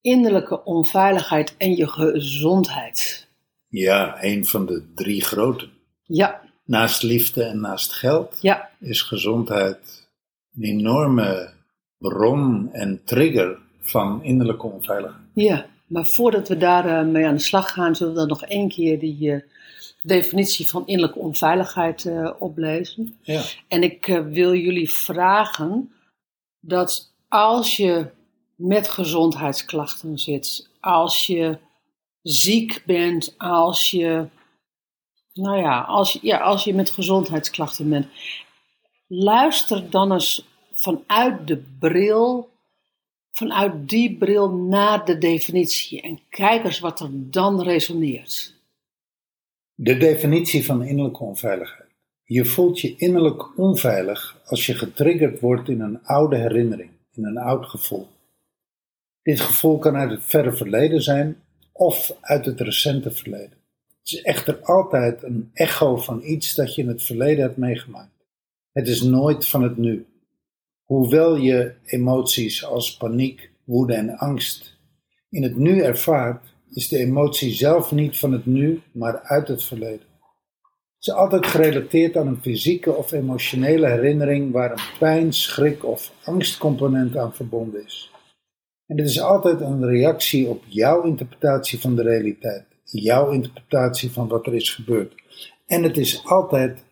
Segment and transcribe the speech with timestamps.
[0.00, 3.28] Innerlijke onveiligheid en je gezondheid.
[3.68, 5.68] Ja, een van de drie grote.
[6.02, 10.08] Ja, Naast liefde en naast geld ja, is gezondheid
[10.54, 11.50] een enorme
[11.98, 15.24] bron en trigger van innerlijke onveiligheid.
[15.34, 15.66] ja.
[15.86, 18.68] Maar voordat we daar eh, mee aan de slag gaan, zullen we dan nog één
[18.68, 19.40] keer die eh,
[20.06, 23.18] definitie van innerlijke onveiligheid eh, oplezen.
[23.22, 23.42] Ja.
[23.68, 25.92] En ik eh, wil jullie vragen
[26.60, 28.10] dat als je
[28.54, 31.58] met gezondheidsklachten zit, als je
[32.22, 34.26] ziek bent, als je,
[35.32, 38.06] nou ja, als, je- ja, als je met gezondheidsklachten bent,
[39.06, 42.50] luister dan eens vanuit de bril,
[43.32, 48.54] vanuit die bril naar de definitie en kijk eens wat er dan resoneert.
[49.78, 51.90] De definitie van innerlijke onveiligheid.
[52.24, 57.38] Je voelt je innerlijk onveilig als je getriggerd wordt in een oude herinnering, in een
[57.38, 58.08] oud gevoel.
[59.22, 61.36] Dit gevoel kan uit het verre verleden zijn
[61.72, 63.58] of uit het recente verleden.
[63.98, 68.26] Het is echter altijd een echo van iets dat je in het verleden hebt meegemaakt.
[68.72, 70.06] Het is nooit van het nu.
[70.84, 74.76] Hoewel je emoties als paniek, woede en angst
[75.28, 79.64] in het nu ervaart, is de emotie zelf niet van het nu, maar uit het
[79.64, 80.06] verleden.
[80.96, 86.12] Het is altijd gerelateerd aan een fysieke of emotionele herinnering waar een pijn, schrik of
[86.24, 88.10] angstcomponent aan verbonden is.
[88.86, 94.28] En dit is altijd een reactie op jouw interpretatie van de realiteit, jouw interpretatie van
[94.28, 95.14] wat er is gebeurd.
[95.66, 96.84] En het is altijd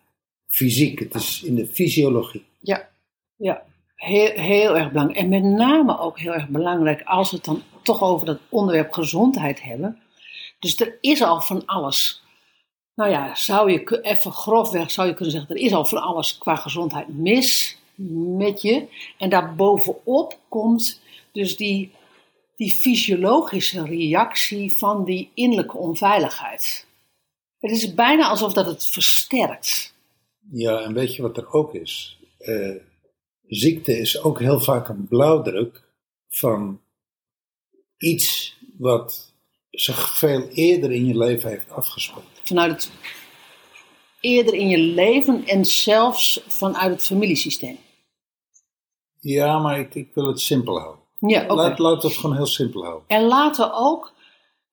[0.46, 2.44] fysiek, het is in de fysiologie.
[2.58, 2.88] Ja,
[3.36, 3.62] ja.
[3.94, 5.20] Heel, heel erg belangrijk.
[5.20, 9.62] En met name ook heel erg belangrijk als het dan toch over dat onderwerp gezondheid
[9.62, 9.98] hebben.
[10.58, 12.22] Dus er is al van alles.
[12.94, 16.38] Nou ja, zou je even grofweg zou je kunnen zeggen, er is al van alles
[16.38, 17.78] qua gezondheid mis
[18.36, 18.86] met je.
[19.18, 21.00] En daarbovenop komt
[21.32, 21.92] dus die,
[22.56, 26.86] die fysiologische reactie van die innerlijke onveiligheid.
[27.58, 29.94] Het is bijna alsof dat het versterkt.
[30.50, 32.18] Ja, en weet je wat er ook is?
[32.38, 32.74] Eh,
[33.46, 35.82] ziekte is ook heel vaak een blauwdruk
[36.28, 36.80] van
[38.04, 39.32] iets wat
[39.70, 42.24] zich veel eerder in je leven heeft afgespeeld.
[42.44, 42.90] vanuit het
[44.20, 47.78] eerder in je leven en zelfs vanuit het familiesysteem.
[49.20, 51.02] Ja, maar ik, ik wil het simpel houden.
[51.18, 51.54] Ja, oké.
[51.54, 53.08] Laat, laat het gewoon heel simpel houden.
[53.08, 54.12] En laten we ook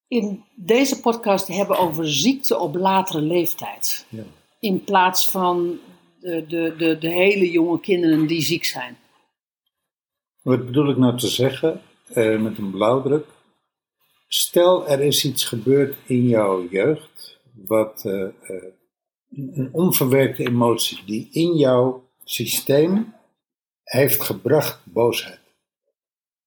[0.08, 4.06] in deze podcast hebben over ziekte op latere leeftijd.
[4.10, 4.24] Ja.
[4.60, 5.80] In plaats van
[6.20, 8.98] de, de, de, de hele jonge kinderen die ziek zijn.
[10.42, 11.82] Wat bedoel ik nou te zeggen
[12.14, 13.26] eh, met een blauwdruk?
[14.28, 18.32] Stel er is iets gebeurd in jouw jeugd, wat eh, eh,
[19.30, 23.14] een onverwerkte emotie die in jouw systeem
[23.84, 25.40] heeft gebracht boosheid.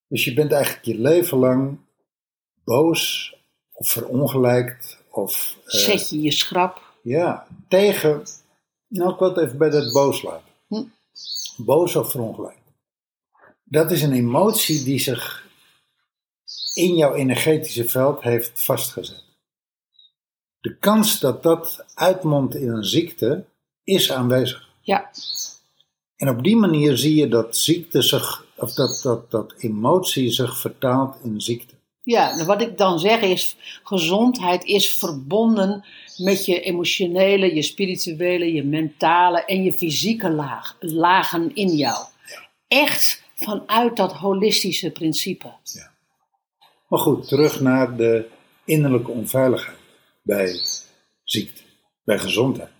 [0.08, 1.78] Dus je bent eigenlijk je leven lang
[2.64, 3.34] boos
[3.72, 6.82] of verongelijkt of Zet je je schrap.
[7.02, 8.22] ja, tegen.
[8.88, 10.48] Nou, ik wil het even bij dat boos laten.
[10.68, 10.84] Hm.
[11.56, 12.72] Boos of verongelijkt.
[13.64, 15.43] Dat is een emotie die zich
[16.74, 19.24] in jouw energetische veld heeft vastgezet.
[20.60, 23.44] De kans dat dat uitmondt in een ziekte
[23.84, 24.68] is aanwezig.
[24.80, 25.10] Ja,
[26.16, 30.58] En op die manier zie je dat ziekte zich, of dat, dat, dat emotie zich
[30.58, 31.74] vertaalt in ziekte.
[32.02, 35.84] Ja, nou, wat ik dan zeg is, gezondheid is verbonden
[36.16, 42.06] met je emotionele, je spirituele, je mentale en je fysieke laag, lagen in jou.
[42.68, 45.52] Echt vanuit dat holistische principe.
[46.94, 48.28] Maar goed, terug naar de
[48.64, 49.78] innerlijke onveiligheid
[50.22, 50.60] bij
[51.24, 51.62] ziekte,
[52.04, 52.70] bij gezondheid.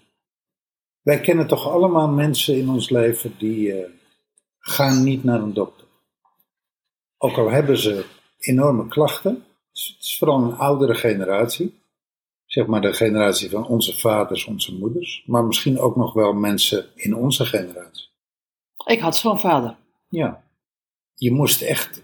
[1.02, 3.90] Wij kennen toch allemaal mensen in ons leven die eh,
[4.58, 5.86] gaan niet naar een dokter.
[7.18, 8.04] Ook al hebben ze
[8.38, 11.82] enorme klachten, het is- het is vooral een oudere generatie,
[12.44, 16.86] zeg maar de generatie van onze vaders, onze moeders, maar misschien ook nog wel mensen
[16.94, 18.08] in onze generatie.
[18.86, 19.76] Ik had zo'n vader.
[20.08, 20.44] Ja,
[21.14, 22.02] je moest echt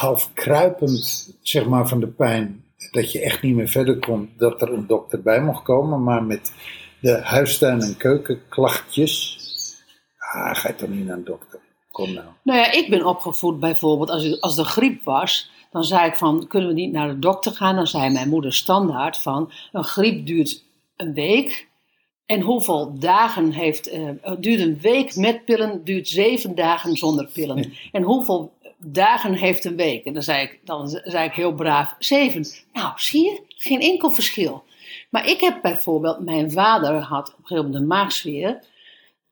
[0.00, 4.62] half kruipend, zeg maar, van de pijn dat je echt niet meer verder kon, dat
[4.62, 6.52] er een dokter bij mocht komen, maar met
[7.00, 9.38] de huistuin- en keukenklachtjes,
[10.18, 11.60] ah, ga je toch niet naar een dokter?
[11.90, 12.26] Kom nou.
[12.42, 16.46] Nou ja, ik ben opgevoed bijvoorbeeld, als, als er griep was, dan zei ik van,
[16.46, 17.76] kunnen we niet naar de dokter gaan?
[17.76, 20.64] Dan zei mijn moeder standaard van, een griep duurt
[20.96, 21.68] een week.
[22.26, 24.08] En hoeveel dagen heeft, eh,
[24.38, 27.72] duurt een week met pillen, duurt zeven dagen zonder pillen.
[27.92, 30.04] En hoeveel dagen heeft een week?
[30.04, 32.44] En dan zei ik, dan zei ik heel braaf, zeven.
[32.72, 34.64] Nou, zie je, geen enkel verschil.
[35.10, 38.64] Maar ik heb bijvoorbeeld, mijn vader had op een gegeven moment een maagzweer.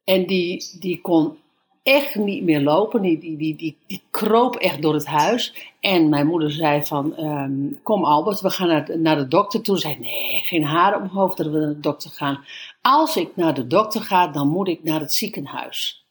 [0.04, 1.36] En die, die kon
[1.82, 3.02] echt niet meer lopen.
[3.02, 5.54] Die, die, die, die, kroop echt door het huis.
[5.80, 7.52] En mijn moeder zei van, ehm,
[7.82, 9.78] kom Albert, we gaan naar, de- dokter toe.
[9.78, 12.44] Zei, nee, geen haar hoofd dat we naar de dokter gaan.
[12.80, 16.06] Als ik naar de dokter ga, dan moet ik naar het ziekenhuis.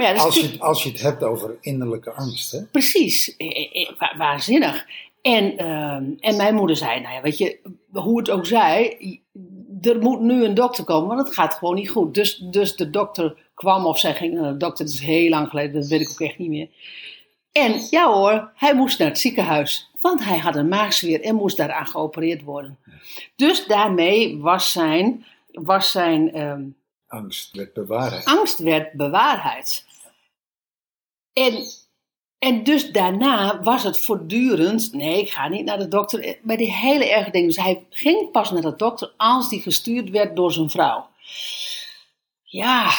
[0.00, 2.62] Maar ja, Als je, als je het hebt over innerlijke angst, hè?
[2.62, 3.34] Precies,
[3.98, 4.86] wa- waanzinnig.
[5.22, 7.58] En, ehm, en mijn moeder zei, nou ja, weet je,
[7.92, 8.96] hoe het ook zij,
[9.80, 12.14] er moet nu een dokter komen, want het gaat gewoon niet goed.
[12.14, 15.48] Dus, dus de dokter kwam of zij ging naar de dokter, dat is heel lang
[15.48, 16.68] geleden, dat weet ik ook echt niet meer.
[17.52, 21.56] En ja hoor, hij moest naar het ziekenhuis, want hij had een maagzweer en moest
[21.56, 22.78] daaraan geopereerd worden.
[23.36, 26.62] Dus daarmee was zijn, was zijn ehm,
[27.06, 28.24] Angst werd bewaarheid.
[28.24, 29.86] angst werd bewaarheid.
[31.32, 31.54] En,
[32.38, 36.72] en dus daarna was het voortdurend, nee, ik ga niet naar de dokter, bij die
[36.72, 37.46] hele erge dingen.
[37.48, 41.06] Dus hij ging pas naar de dokter als die gestuurd werd door zijn vrouw.
[42.42, 42.90] Ja,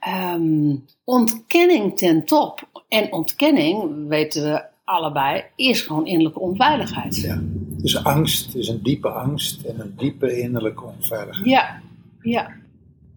[0.00, 2.82] ehm, ontkenning ten top.
[2.88, 7.16] En ontkenning, weten we allebei, is gewoon innerlijke onveiligheid.
[7.16, 7.38] Ja.
[7.68, 11.46] Dus angst is een diepe angst en een diepe innerlijke onveiligheid.
[11.46, 11.80] Ja,
[12.20, 12.50] ja.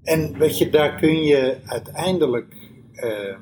[0.03, 2.55] En weet je, daar kun je uiteindelijk.
[2.93, 3.35] eh,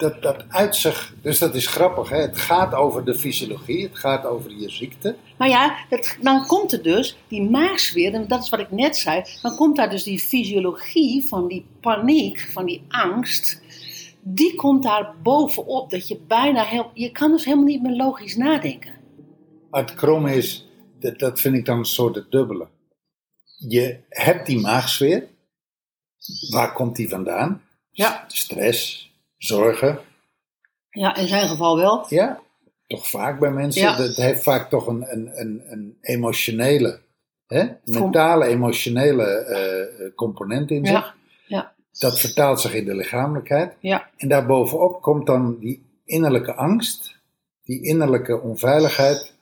[0.00, 1.14] dat, dat uit zich.
[1.22, 2.16] Dus dat is grappig, hè?
[2.16, 5.16] Het gaat over de fysiologie, het gaat over je ziekte.
[5.38, 8.96] Maar ja, dat, dan komt er dus die maagzweer, en dat is wat ik net
[8.96, 13.62] zei, dan komt daar dus die fysiologie van die paniek, van die angst,
[14.22, 18.36] die komt daar bovenop, dat je bijna, heel, je kan dus helemaal niet meer logisch
[18.36, 18.92] nadenken.
[19.70, 20.68] Het kromme is,
[21.00, 22.68] dat, dat vind ik dan een soort het dubbele.
[23.68, 25.28] Je hebt die maagsfeer.
[26.50, 27.62] Waar komt die vandaan?
[27.90, 28.24] Ja.
[28.26, 29.09] Stress,
[29.44, 29.98] zorgen.
[30.90, 32.06] Ja, in zijn geval wel.
[32.08, 32.40] Ja,
[32.86, 33.82] toch vaak bij mensen.
[33.82, 33.96] Ja.
[33.96, 37.00] Dat heeft vaak toch een, een, een, een emotionele,
[37.46, 37.66] hè?
[37.84, 40.94] mentale, emotionele eh, component in zich.
[40.94, 41.14] Ja,
[41.46, 43.76] ja, Dat vertaalt zich in de lichamelijkheid.
[43.80, 47.16] ja, En daarbovenop komt dan die innerlijke angst,
[47.64, 49.34] die innerlijke onveiligheid.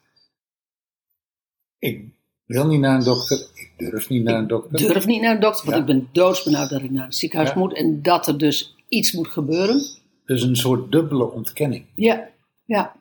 [1.78, 2.04] Ik
[2.44, 4.78] wil niet naar een dokter, ik durf niet naar een dokter.
[4.78, 5.80] durf niet naar een dokter, want Ja.
[5.80, 9.28] ik ben doodsbenauwd dat ik naar het ziekenhuis moet en dat er dus iets moet
[9.28, 9.82] gebeuren.
[10.24, 11.84] Dus een soort dubbele ontkenning.
[11.94, 12.28] Ja,
[12.64, 12.96] ja.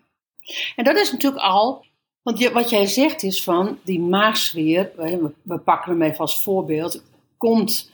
[0.76, 1.86] En dat is natuurlijk al,
[2.22, 6.42] want je, wat jij zegt is van die maagsfeer, we, we pakken hem even als
[6.42, 7.04] voorbeeld,
[7.38, 7.92] komt,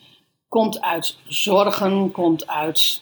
[0.48, 3.02] komt uit zorgen, komt uit,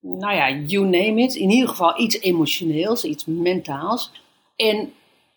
[0.00, 4.12] nou ja, you name it, in ieder geval iets emotioneels, iets mentaals.
[4.56, 4.92] En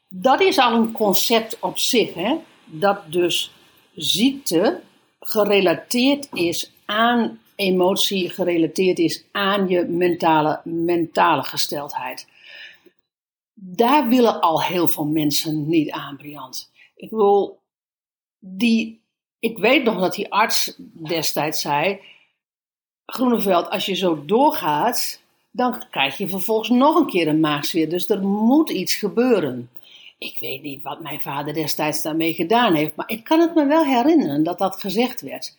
[0.07, 2.35] dat is al een concept op zich, hè?
[2.65, 3.51] dat dus
[3.95, 4.81] ziekte
[5.19, 12.27] gerelateerd is aan emotie, gerelateerd is aan je mentale, mentale gesteldheid.
[13.53, 16.71] Daar willen al heel veel mensen niet aan, Briant.
[16.95, 17.59] Ik bedoel,
[18.39, 19.01] die,
[19.39, 21.99] ik weet nog dat die arts destijds zei:
[23.05, 27.89] Groeneveld, als je zo doorgaat, dan krijg je vervolgens nog een keer een maagzweer.
[27.89, 29.69] Dus er moet iets gebeuren.
[30.17, 33.65] Ik weet niet wat mijn vader destijds daarmee gedaan heeft, maar ik kan het me
[33.65, 35.55] wel herinneren dat dat gezegd werd.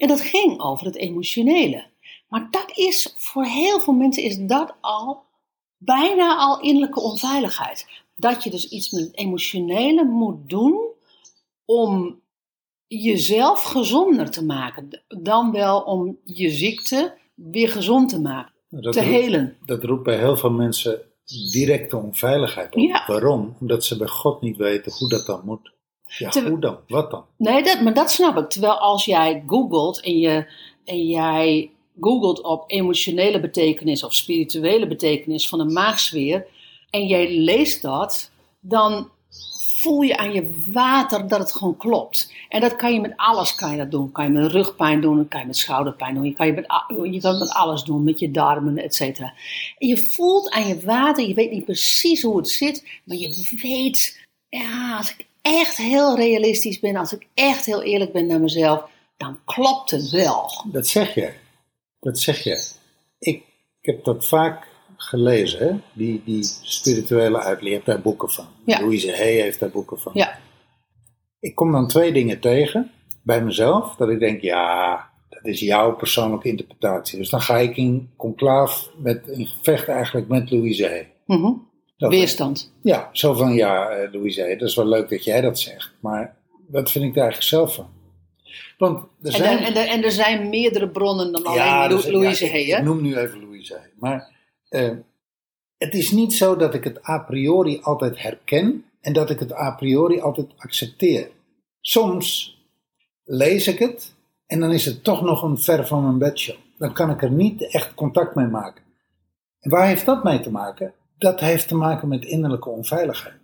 [0.00, 1.84] En dat ging over het emotionele.
[2.28, 5.22] Maar dat is, voor heel veel mensen is dat al
[5.76, 7.86] bijna al innerlijke onveiligheid.
[8.16, 10.80] Dat je dus iets met het emotionele moet doen
[11.64, 12.20] om
[12.86, 15.02] jezelf gezonder te maken.
[15.08, 19.56] Dan wel om je ziekte weer gezond te maken, Dat, te roept, helen.
[19.66, 21.02] dat roept bij heel veel mensen
[21.52, 22.80] directe onveiligheid op.
[22.80, 23.04] Ja.
[23.06, 23.56] Waarom?
[23.60, 25.72] Omdat ze bij God niet weten hoe dat dan moet.
[26.18, 26.78] Ja, hoe dan?
[26.88, 27.24] Wat dan?
[27.36, 28.48] Nee, dat, maar dat snap ik.
[28.48, 30.46] Terwijl als jij googelt en, je,
[30.84, 36.46] en jij googelt op emotionele betekenis of spirituele betekenis van een maagsfeer
[36.90, 39.10] en jij leest dat, dan
[39.80, 42.32] voel je aan je water dat het gewoon klopt.
[42.48, 44.12] En dat kan je met alles kan je dat doen.
[44.12, 46.24] Kan je met rugpijn doen, kan je met schouderpijn doen.
[46.24, 46.66] Je kan, je met,
[47.12, 49.34] je kan het met alles doen, met je darmen, et cetera.
[49.78, 53.56] En je voelt aan je water, je weet niet precies hoe het zit, maar je
[53.62, 58.40] weet, ja, als ik echt heel realistisch ben, als ik echt heel eerlijk ben naar
[58.40, 60.50] mezelf, dan klopt het wel.
[60.72, 61.32] Dat zeg je.
[62.00, 62.72] Dat zeg je.
[63.18, 63.42] Ik,
[63.80, 64.66] ik heb dat vaak
[64.96, 65.76] gelezen, hè?
[65.92, 67.68] Die, die spirituele uitleg.
[67.68, 68.46] Je hebt daar boeken van.
[68.64, 68.80] Ja.
[68.80, 70.12] Louise Hay heeft daar boeken van.
[70.14, 70.38] Ja,
[71.40, 72.90] Ik kom dan twee dingen tegen
[73.22, 73.96] bij mezelf.
[73.96, 77.18] Dat ik denk, ja, dat is jouw persoonlijke interpretatie.
[77.18, 81.08] Dus dan ga ik in conclaaf, met, in gevecht eigenlijk met Louise Hay.
[81.26, 81.69] Zo
[82.08, 82.72] weerstand.
[82.82, 85.90] Ja, zo van, ja, eh, Louise dat is wel leuk dat jij dat zegt.
[86.00, 86.36] Maar
[86.68, 87.88] wat vind ik daar eigenlijk zelf van?
[88.78, 89.58] Want er En, zijn...
[89.58, 92.84] er, en, er, en er zijn meerdere bronnen dan alleen Lou- dus- Louise ja, ik,
[92.84, 93.80] noem nu even Louise.
[93.98, 94.36] Maar
[94.68, 94.90] eh,
[95.78, 99.52] het is niet zo dat ik het a priori altijd herken en dat ik het
[99.52, 101.30] a priori altijd accepteer.
[101.80, 102.58] Soms
[103.24, 104.14] lees ik het
[104.46, 106.56] en dan is het toch nog een ver van mijn bedshow.
[106.78, 108.82] Dan kan ik er niet echt contact mee maken.
[109.60, 110.94] En waar heeft dat mee te maken?
[111.20, 113.34] Dat heeft te maken met innerlijke onveiligheid.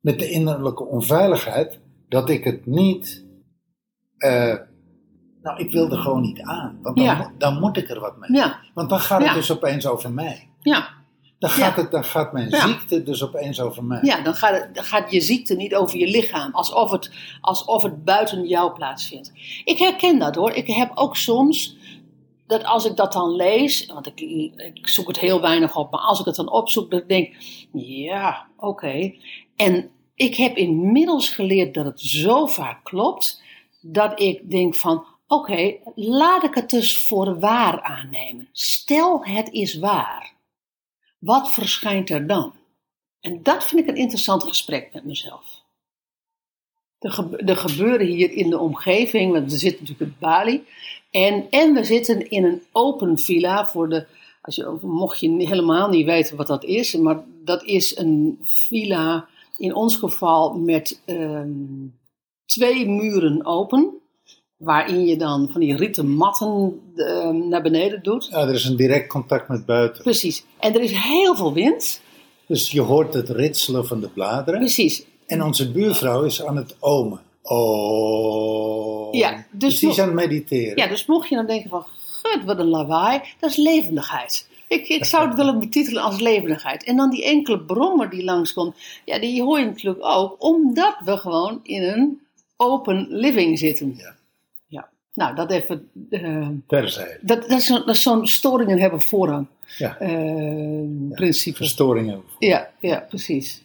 [0.00, 3.24] Met de innerlijke onveiligheid dat ik het niet.
[4.18, 4.54] eh,
[5.42, 6.78] nou, ik wil er gewoon niet aan.
[6.82, 7.30] Want dan, Ja.
[7.38, 8.32] dan moet ik er wat mee.
[8.32, 9.34] Ja, Want dan gaat het Ja.
[9.34, 10.48] dus opeens over mij.
[10.60, 10.88] ja.
[11.38, 13.98] Dan gaat, het, dan gaat mijn ziekte dus opeens over mij.
[14.02, 17.82] Ja, dan gaat, het, dan gaat je ziekte niet over je lichaam, alsof het, alsof
[17.82, 19.32] het buiten jou plaatsvindt.
[19.64, 20.50] Ik herken dat hoor.
[20.52, 21.76] Ik heb ook soms
[22.48, 24.20] dat als ik dat dan lees, want ik,
[24.74, 27.34] ik zoek het heel weinig op, maar als ik het dan opzoek, ik denk,
[27.72, 29.14] ja, oké.
[29.56, 33.42] En ik heb inmiddels geleerd dat het zo vaak klopt,
[33.80, 38.48] dat ik denk van, oké, laat ik het dus voor waar aannemen.
[38.52, 40.32] Stel het is waar.
[41.18, 42.52] Wat verschijnt er dan?
[43.20, 45.62] En dat vind ik een interessant gesprek met mezelf.
[46.98, 50.64] Er, gebe- er gebeuren hier in de omgeving, want we zitten natuurlijk in Bali.
[51.10, 54.06] En, en we zitten in een open villa voor de.
[54.42, 59.28] Als je, mocht je helemaal niet weten wat dat is, maar dat is een villa
[59.56, 61.50] in ons geval met ehm,
[62.44, 63.92] twee muren open.
[64.56, 68.28] Waarin je dan van die rieten matten ehm, naar beneden doet.
[68.30, 70.02] Ja, er is een direct contact met buiten.
[70.02, 70.44] Precies.
[70.58, 72.00] En er is heel veel wind.
[72.46, 74.60] Dus je hoort het ritselen van de bladeren.
[74.60, 75.04] Precies.
[75.26, 77.20] En onze buurvrouw is aan het omen.
[77.48, 79.14] Oh.
[79.14, 80.76] Ja, dus, dus die is aan het mediteren.
[80.76, 81.84] Ja, dus mocht je dan denken van,
[82.22, 84.48] gut, wat een lawaai, dat is levendigheid.
[84.68, 86.84] Ik, ik zou het willen betitelen als levendigheid.
[86.84, 91.16] En dan die enkele brommer die langskomt, ja, die hoor je natuurlijk ook, omdat we
[91.16, 92.20] gewoon in een
[92.56, 93.94] open living zitten.
[93.96, 94.14] Ja.
[94.66, 94.88] Ja.
[95.14, 97.18] Nou, dat even, eh, Terzijde.
[97.22, 99.46] dat, dat is zo- dat is zo'n storingen hebben voorrang.
[99.78, 99.98] Ja.
[99.98, 101.56] eh, principe.
[101.56, 102.22] Verstoringen.
[102.38, 103.62] Ja, ja, precies.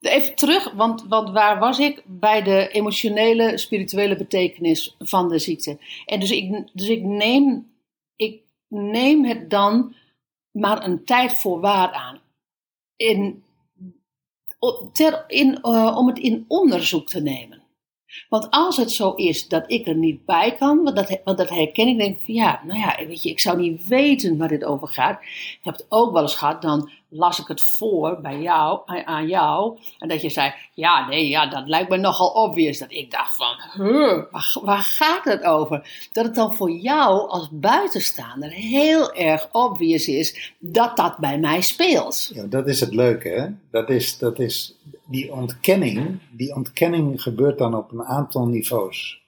[0.00, 2.02] Even terug, want, want waar was ik?
[2.06, 5.78] Bij de emotionele, spirituele betekenis van de ziekte.
[6.06, 7.72] En dus ik, dus ik, neem,
[8.16, 9.94] ik neem het dan
[10.50, 12.20] maar een tijd voor waar aan.
[12.96, 13.44] In,
[14.92, 17.62] ter, in, eh, om het in onderzoek te nemen.
[18.28, 21.48] Want als het zo is dat ik er niet bij kan, want dat, want dat
[21.48, 24.48] herken ik, denk ik van ja, nou ja, weet je, ik zou niet weten waar
[24.48, 25.20] dit over gaat.
[25.22, 29.06] Ik heb het ook wel eens gehad, dan las ik het voor bij jou, aan-
[29.06, 32.78] aan jou, en dat je zei, ja, nee, ja, dat lijkt me nogal obvious.
[32.78, 36.08] Dat ik dacht van, huh, waar, waar gaat het over?
[36.12, 41.60] Dat het dan voor jou als buitenstaander heel erg obvious is dat dat bij mij
[41.60, 42.30] speelt.
[42.34, 43.46] Ja, dat is het leuke, hè?
[43.70, 44.74] Dat is, dat is
[45.06, 46.18] die ontkenning.
[46.30, 49.18] Die ontkenning gebeurt dan op een aantal niveaus.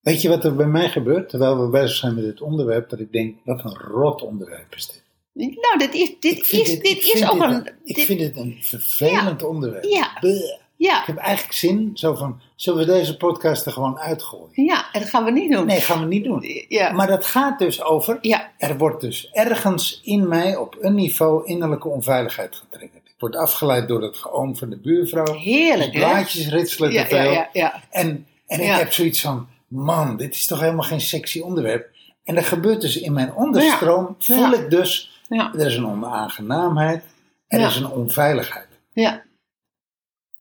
[0.00, 2.88] Weet je wat er bij mij gebeurt terwijl we bezig zijn met dit onderwerp?
[2.90, 5.04] Dat ik denk, wat een rot onderwerp is dit.
[5.32, 7.66] Nou, dit is, dit is, dit- dit is ook dit een...
[7.84, 9.84] Ik dit- vind het een vervelend onderwerp.
[9.84, 10.16] Ja.
[10.20, 10.58] Bleh.
[10.76, 14.64] ja, Ik heb eigenlijk zin, zo van, zullen we deze podcast er gewoon uitgooien?
[14.64, 15.66] ja, en dat gaan we niet doen.
[15.66, 16.44] Nee, gaan we niet doen.
[16.68, 16.92] Ja.
[16.92, 21.46] Maar dat gaat dus over, Ja, er wordt dus ergens in mij op een niveau
[21.46, 23.02] innerlijke onveiligheid getriggerd.
[23.04, 25.34] Ik word afgeleid door het geoom van de buurvrouw.
[25.34, 25.98] heerlijk, hè?
[25.98, 27.18] blaadjes ritselen Ja, te veel.
[27.18, 27.82] ja, ja, ja.
[27.90, 31.88] En, en ik heb zoiets van, man, dit is toch helemaal geen sexy onderwerp.
[32.24, 37.04] En er gebeurt dus in mijn onderstroom, voel ik dus, Ja, er is een onaangenaamheid,
[37.46, 37.66] er Ja.
[37.66, 38.68] is een onveiligheid.
[38.92, 39.24] ja,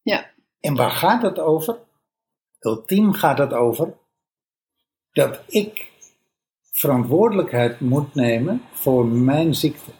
[0.01, 0.29] ja,
[0.59, 1.77] En waar gaat het over?
[2.59, 3.97] Ultiem gaat het over
[5.11, 5.91] dat ik
[6.71, 9.91] verantwoordelijkheid moet nemen voor mijn ziekte.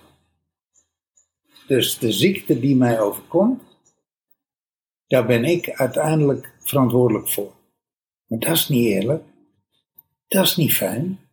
[1.67, 3.61] Dus de ziekte die mij overkomt,
[5.07, 7.53] daar ben ik uiteindelijk verantwoordelijk voor.
[8.25, 9.23] Maar dat is niet eerlijk.
[10.27, 11.29] Dat is niet fijn.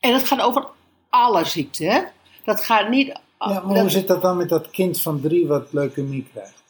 [0.00, 0.68] En dat gaat over
[1.08, 2.02] alle ziekten, hè?
[2.44, 3.06] Dat gaat niet...
[3.06, 6.62] Ja, maar dat- hoe zit dat dan met dat kind van drie wat leukemie krijgt?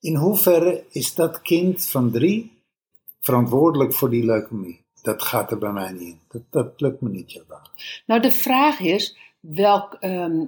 [0.00, 2.62] In hoeverre is dat kind van drie
[3.20, 4.82] verantwoordelijk voor die leukemie?
[5.02, 6.20] Dat gaat er bij mij niet in.
[6.28, 7.62] Dat, dat lukt me niet, Jabba.
[8.06, 9.94] Nou, de vraag is, welk...
[10.00, 10.38] ehm,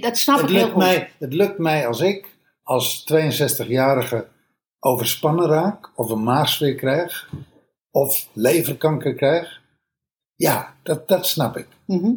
[0.00, 0.82] dat- snap Het ik heel lukt, goed.
[0.82, 4.28] mij, het lukt mij als ik als 62-jarige
[4.80, 7.30] overspannen raak, of een maagzweer krijg,
[7.90, 9.60] of leverkanker krijg.
[10.34, 11.66] Ja, dat, dat snap ik.
[11.86, 12.12] Mhm.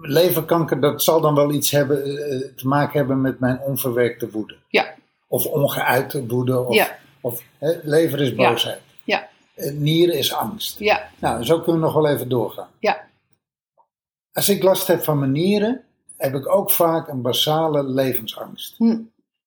[0.00, 4.56] Leverkanker, dat zal dan wel iets hebben, eh, te maken hebben met mijn onverwerkte woede.
[4.68, 4.94] Ja,
[5.28, 6.60] Of ongeuite woede.
[6.60, 6.98] Of, Ja.
[7.20, 7.42] of
[7.82, 8.50] lever is Ja.
[8.50, 8.80] boosheid.
[9.04, 10.78] ja, Eh, Nieren is angst.
[10.78, 12.68] ja, Nou, zo kunnen we nog wel even doorgaan.
[12.78, 13.02] ja.
[14.32, 15.84] Als ik last heb van mijn nieren,
[16.16, 18.76] heb ik ook vaak een basale levensangst.
[18.76, 18.98] Hm.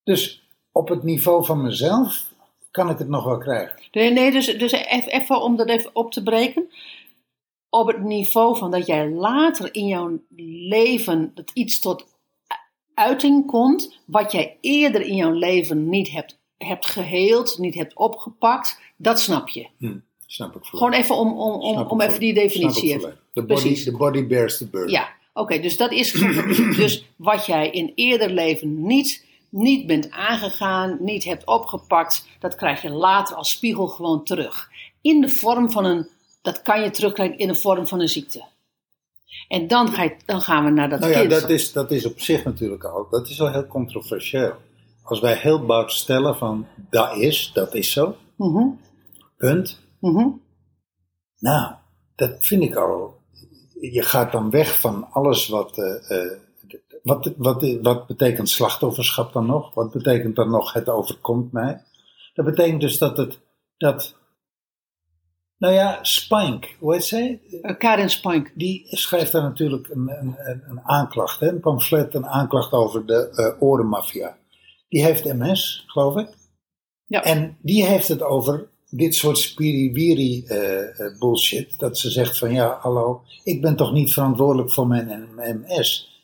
[0.03, 2.23] Dus op het niveau van mezelf
[2.71, 3.79] kan ik het nog wel krijgen.
[3.91, 6.71] Nee, nee dus, dus even, even om dat even op te breken.
[7.77, 10.19] Op het niveau van dat jij later in jouw
[10.69, 12.05] leven dat iets tot
[12.93, 18.79] uiting komt, wat jij eerder in jouw leven niet hebt, hebt geheeld, niet hebt opgepakt,
[18.95, 19.67] dat snap je.
[19.77, 20.69] Hm, snap ik volledig.
[20.69, 23.19] Gewoon even om, om, om, Snap om even die definitie even.
[23.33, 24.91] The body, the body bears the burden.
[24.91, 26.11] Ja, oké, dus dat is
[26.81, 32.81] dus wat jij in eerder leven niet, niet bent aangegaan, niet hebt opgepakt, dat krijg
[32.81, 34.69] je later als spiegel gewoon terug.
[35.01, 36.07] In de vorm van een,
[36.47, 38.43] dat kan je terugkrijgen in de vorm van een ziekte.
[39.47, 41.31] En dan, ga je, dan gaan we naar dat Nou ja, kind.
[41.31, 44.53] dat is, dat is op zich natuurlijk al, dat is wel heel controversieel.
[45.03, 48.67] Als wij heel bout stellen van, dat is, dat is zo, Mhm,
[49.37, 49.79] punt.
[49.99, 50.27] mhm.
[51.39, 51.73] Nou,
[52.15, 53.21] dat vind ik al.
[53.81, 55.77] Je gaat dan weg van alles wat.
[55.77, 56.31] eh, eh,
[57.03, 59.73] wat, wat, wat betekent slachtofferschap dan nog?
[59.73, 61.83] Wat betekent dan nog het overkomt mij?
[62.33, 63.39] Dat betekent dus dat het.
[63.77, 64.15] Dat,
[65.57, 67.41] nou ja, Spink, hoe heet zij?
[67.61, 68.51] Eh, Karin Spink.
[68.55, 71.47] Die schrijft daar natuurlijk een, een, een, een aanklacht, hè?
[71.47, 74.37] een pamflet, een aanklacht over de eh orenmafia.
[74.89, 76.29] Die heeft MS, geloof ik.
[77.05, 77.23] Ja.
[77.23, 81.79] En die heeft het over dit soort spiriwiri eh, bullshit.
[81.79, 86.15] Dat ze zegt van ja, hallo, ik ben toch niet verantwoordelijk voor mijn MS?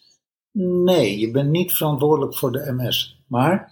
[0.57, 3.23] Nee, je bent niet verantwoordelijk voor de MS.
[3.27, 3.71] Maar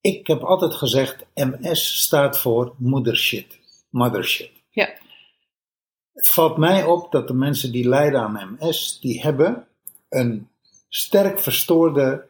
[0.00, 3.58] ik heb altijd gezegd, MS staat voor moedershit.
[3.90, 4.59] Mothershit.
[4.70, 4.88] Ja,
[6.12, 9.66] Het valt mij op dat de mensen die lijden aan MS, die hebben
[10.08, 10.48] een
[10.88, 12.26] sterk verstoorde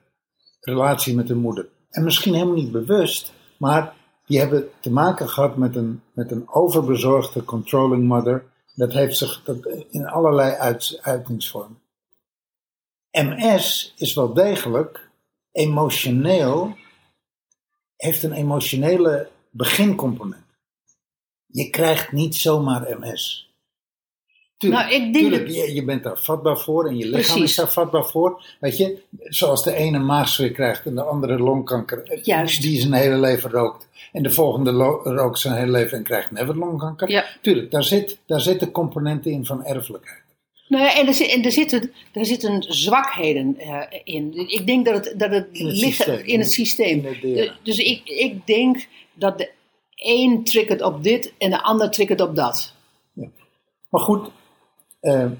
[0.60, 1.68] relatie met hun moeder.
[1.90, 3.94] En misschien helemaal niet bewust, maar
[4.26, 8.44] die hebben te maken gehad met een, met een overbezorgde controlling mother.
[8.74, 11.80] Dat heeft zich dat, in allerlei uit, uitingsvormen.
[13.10, 15.10] MS is wel degelijk
[15.52, 16.76] emotioneel,
[17.96, 20.49] heeft een emotionele begincomponent.
[21.52, 23.48] Je krijgt niet zomaar MS.
[24.56, 27.20] Tuurlijk, Nou, ik denk tuurlijk, dat- je, je bent daar vatbaar voor en je lichaam
[27.22, 27.42] Precies.
[27.42, 28.42] is daar vatbaar voor.
[28.60, 32.18] Weet je, zoals de ene maagzweer krijgt en de andere longkanker.
[32.22, 32.62] Juist.
[32.62, 33.88] Die zijn hele leven rookt.
[34.12, 34.70] En de volgende
[35.04, 37.10] rookt zijn hele leven en krijgt never longkanker.
[37.10, 37.24] Ja.
[37.42, 40.18] Tuurlijk, daar, zit, daar zitten componenten in van erfelijkheid.
[40.68, 44.32] Nou ja, en er, zit, en er, zitten, er zitten zwakheden eh, in.
[44.48, 46.18] Ik denk dat het, dat het, In het ligt systeem.
[46.26, 46.98] in het systeem.
[46.98, 47.54] In het DNA.
[47.62, 49.50] Dus ik, ik denk dat de
[50.00, 52.74] een triggert op dit en de ander triggert op dat.
[53.88, 54.30] Maar goed,
[55.00, 55.30] eh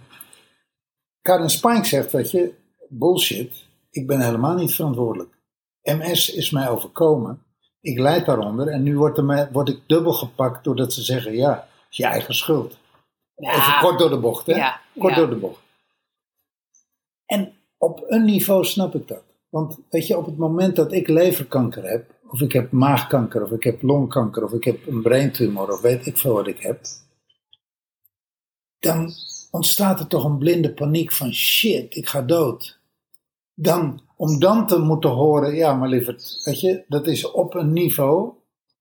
[1.23, 2.55] Karin Spink zegt, weet je,
[2.89, 5.39] bullshit, ik ben helemaal niet verantwoordelijk.
[5.83, 7.43] MS is mij overkomen,
[7.81, 11.51] ik lijd daaronder en nu word, er word ik dubbel gepakt doordat ze zeggen, ja,
[11.51, 12.79] het is je eigen schuld.
[13.37, 13.57] Ja.
[13.57, 14.57] Even kort door de bocht, hè?
[14.57, 15.19] Ja, Kort ja.
[15.19, 15.63] door de bocht.
[17.27, 19.23] En op een niveau snap ik dat.
[19.49, 23.51] Want weet je, op het moment dat ik leverkanker heb, of ik heb maagkanker, of
[23.51, 26.81] ik heb longkanker, of ik heb een braintumor, of weet ik veel wat ik heb,
[28.79, 29.13] dan
[29.51, 32.79] ontstaat er toch een blinde paniek van shit, ik ga dood.
[33.55, 37.73] Dan, om dan te moeten horen, ja maar lieverd, weet je, dat is op een
[37.73, 38.33] niveau,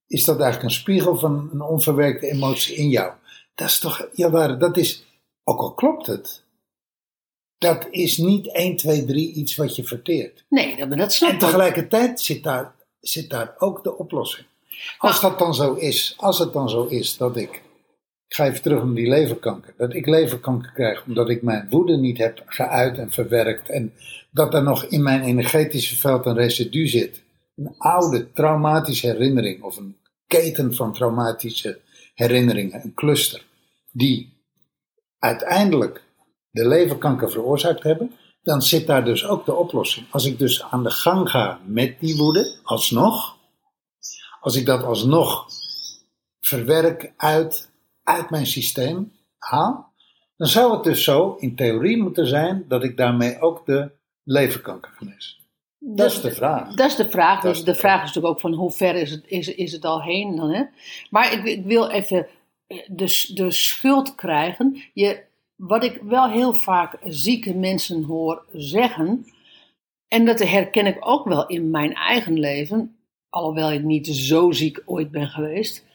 [0.07, 3.13] is dat eigenlijk een spiegel van een onverwerkte emotie in jou.
[3.55, 5.05] Dat is toch, ja waar, dat is,
[5.43, 6.43] ook al klopt het,
[7.57, 10.45] dat is niet 1, 2, 3 iets wat je verteert.
[10.49, 11.41] Nee, dat, dat snap En ik.
[11.43, 11.49] ook.
[11.49, 14.45] tegelijkertijd zit daar, zit daar ook de oplossing.
[14.97, 17.51] Als dat dan zo is, als het dan zo is dat ik,
[18.27, 21.97] ik ga even terug naar die leverkanker, dat ik leverkanker krijg omdat ik mijn woede
[21.97, 23.93] niet heb geuit en verwerkt en
[24.31, 27.21] dat er nog in mijn energetische veld een residu zit.
[27.55, 31.79] Een oude traumatische herinnering of een keten van traumatische
[32.13, 33.45] herinneringen, een cluster,
[33.91, 34.33] die
[35.19, 36.03] uiteindelijk
[36.51, 38.11] de leverkanker veroorzaakt hebben,
[38.49, 40.05] dan zit daar dus ook de oplossing.
[40.09, 43.37] Als ik dus aan de gang ga met die woede, alsnog,
[44.39, 45.47] als ik dat alsnog
[46.39, 47.71] verwerk uit,
[48.03, 49.93] uit mijn systeem haal,
[50.37, 53.91] dan zou het dus zo in theorie moeten zijn dat ik daarmee ook de
[54.23, 55.39] leverkanker genees.
[55.79, 56.73] Dat is de vraag.
[56.73, 57.41] Dat is de vraag.
[57.41, 59.85] Dat Dus de vraag is natuurlijk ook van hoe ver is het, is, is het
[59.85, 60.49] al heen dan.
[60.53, 60.63] Hè?
[61.09, 62.27] Maar ik, ik wil even
[62.67, 64.83] eh, de, de schuld krijgen.
[64.93, 65.27] Je,
[65.59, 69.25] wat ik wel heel vaak zieke mensen hoor zeggen,
[70.07, 72.97] en dat herken ik ook wel in mijn eigen leven,
[73.29, 75.85] alhoewel ik niet zo ziek ooit ben geweest,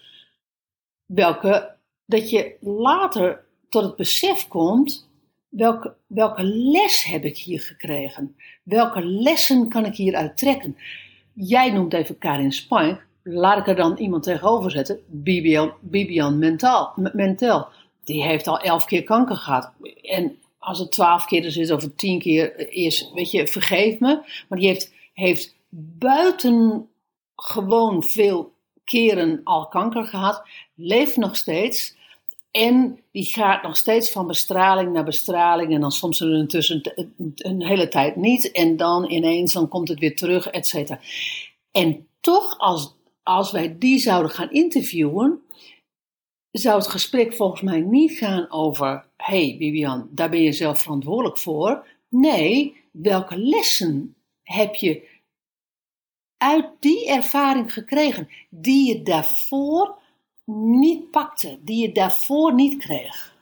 [1.07, 5.09] welke dat je later tot het besef komt
[5.57, 8.37] welke, welke les heb ik hier gekregen?
[8.63, 10.77] Welke lessen kan ik hieruit trekken?
[11.33, 13.07] Jij noemt even Karin Spank.
[13.23, 14.99] Laat ik er dan iemand tegenover zetten.
[15.07, 16.39] Bibian, Bibian
[17.13, 17.69] Mentel.
[18.05, 19.73] Die heeft al elf keer kanker gehad.
[20.03, 24.21] En als het twaalf keer is of het tien keer is, weet je, vergeef me.
[24.49, 25.57] Maar die heeft, heeft
[25.99, 28.53] buitengewoon veel
[28.85, 30.43] keren al kanker gehad.
[30.75, 31.97] Leeft nog steeds.
[32.51, 35.75] En die gaat nog steeds van bestraling naar bestraling.
[35.75, 36.93] En dan soms intussen
[37.37, 38.51] een hele tijd niet.
[38.51, 41.01] En dan ineens dan komt het weer terug, et cetera.
[41.73, 45.44] En toch, als, als wij die zouden gaan interviewen,
[46.61, 51.39] zou het gesprek volgens mij niet gaan over: hey Bibian, daar ben je zelf verantwoordelijk
[51.39, 51.87] voor.
[52.09, 55.09] Nee, welke lessen heb je
[56.37, 59.99] uit die ervaring gekregen die je daarvoor
[60.77, 63.33] niet pakte, die je daarvoor niet kreeg?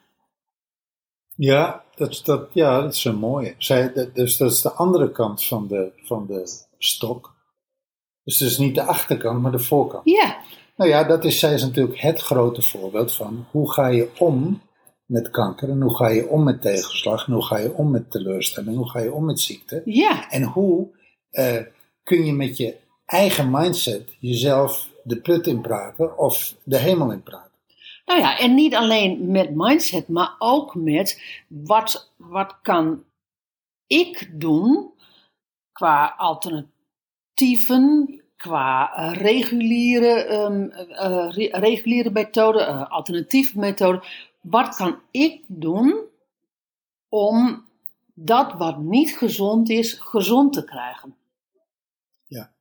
[1.37, 3.55] Ja, dat, is- dat, ja, dat is een mooie.
[3.59, 7.35] Zij, dat- dus dat is de andere kant van de, van de stok.
[8.25, 10.05] Dus het is niet de achterkant, maar de voorkant.
[10.05, 10.41] Ja,
[10.77, 14.63] Nou ja, dat is, zij is natuurlijk het grote voorbeeld van hoe ga je om
[15.07, 18.11] met kanker en hoe ga je om met tegenslag en hoe ga je om met
[18.11, 19.83] teleurstelling, hoe ga je om met ziekte.
[19.85, 20.89] ja, En hoe
[21.31, 21.63] eh,
[22.03, 27.23] kun je met je eigen mindset jezelf de put in praten of de hemel in
[27.23, 27.51] praten.
[28.05, 33.05] Nou ja, en niet alleen met mindset, maar ook met wat, wat kan
[33.87, 34.93] ik doen
[35.73, 40.13] qua alternatieven, qua eh, reguliere,
[41.31, 44.03] re- reguliere methoden, eh, alternatieve methoden.
[44.41, 46.01] Wat kan ik doen
[47.09, 47.65] om
[48.15, 51.17] dat wat niet gezond is, gezond te krijgen?
[52.27, 52.53] Ja.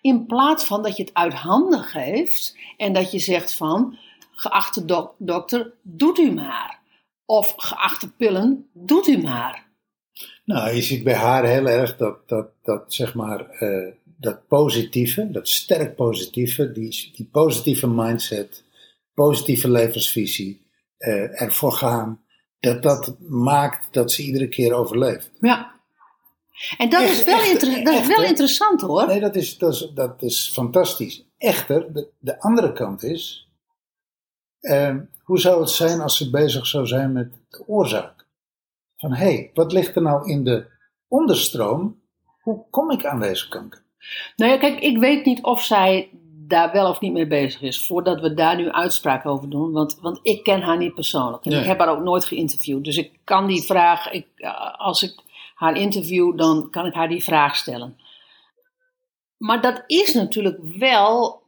[0.00, 3.98] In plaats van dat je het uit handen geeft en dat je zegt van,
[4.30, 6.78] geachte dok- dokter, doet u maar.
[7.24, 9.68] Of geachte pillen, doet u maar.
[10.44, 13.46] Nou, je ziet bij haar heel erg dat, dat, dat zeg maar,
[14.20, 18.64] dat positieve, dat sterk positieve, die, die positieve mindset,
[19.14, 22.22] positieve levensvisie, eh, ervoor gaan,
[22.60, 25.30] dat dat maakt dat ze iedere keer overleeft.
[25.40, 25.78] Ja.
[26.78, 29.06] En dat, Echt, is, wel inter- dat is wel interessant hoor.
[29.06, 31.24] Nee, dat is, dat is, dat is fantastisch.
[31.38, 33.48] Echter, de, de andere kant is,
[34.60, 38.26] eh, hoe zou het zijn als ze bezig zou zijn met de oorzaak?
[38.96, 40.66] Van hé, hey, wat ligt er nou in de
[41.08, 42.00] onderstroom?
[42.40, 43.82] Hoe kom ik aan deze kanker?
[44.36, 46.08] Nou ja, kijk, ik weet niet of zij
[46.46, 47.86] daar wel of niet mee bezig is.
[47.86, 49.72] Voordat we daar nu uitspraak over doen.
[49.72, 51.44] Want, want ik ken haar niet persoonlijk.
[51.44, 51.60] En Nee.
[51.60, 52.84] ik heb haar ook nooit geïnterviewd.
[52.84, 55.14] Dus ik kan die vraag, ik, eh, als ik
[55.54, 57.96] haar interview, dan kan ik haar die vraag stellen.
[59.36, 61.42] Maar dat is natuurlijk wel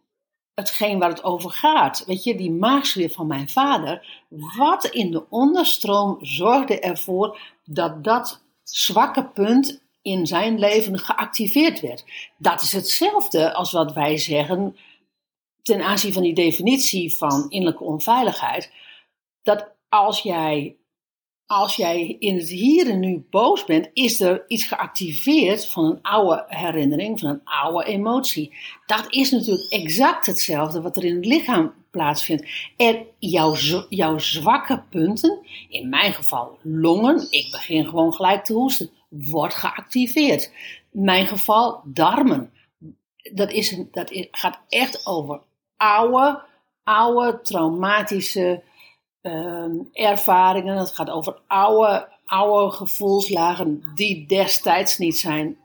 [0.54, 2.04] hetgeen waar het over gaat.
[2.06, 4.22] Weet je, die maagsfeer van mijn vader.
[4.56, 12.04] Wat in de onderstroom zorgde ervoor dat dat zwakke punt in zijn leven geactiveerd werd.
[12.36, 14.76] Dat is hetzelfde als wat wij zeggen
[15.62, 18.72] ten aanzien van die definitie van innerlijke onveiligheid.
[19.42, 20.76] Dat als jij,
[21.46, 26.02] als jij in het hier en nu boos bent, is er iets geactiveerd van een
[26.02, 28.54] oude herinnering, van een oude emotie.
[28.86, 32.46] Dat is natuurlijk exact hetzelfde wat er in het lichaam plaatsvindt.
[32.76, 33.54] En jouw,
[33.88, 40.53] jouw zwakke punten, in mijn geval longen, ik begin gewoon gelijk te hoesten, wordt geactiveerd.
[40.90, 42.53] Mijn geval darmen.
[43.33, 45.40] Dat, is dat gaat echt over
[45.77, 46.42] oude,
[46.85, 48.62] oude traumatische
[49.20, 50.77] ehm, ervaringen.
[50.77, 55.57] Het gaat over oude, oude gevoelslagen die destijds niet zijn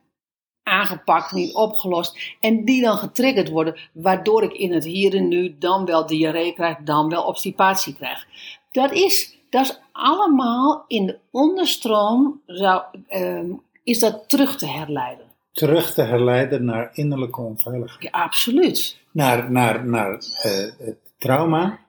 [0.67, 2.35] aangepakt, niet opgelost.
[2.39, 6.53] En die dan getriggerd worden, waardoor ik in het hier en nu dan wel diarree
[6.53, 8.27] krijg, dan wel obstipatie krijg.
[8.71, 13.51] Dat is, dat is allemaal in de onderstroom, zou, ehm,
[13.83, 15.25] is dat terug te herleiden.
[15.51, 18.03] Terug te herleiden naar innerlijke onveiligheid.
[18.03, 18.99] Ja, absoluut.
[19.11, 21.79] Naar, naar, naar eh, het trauma,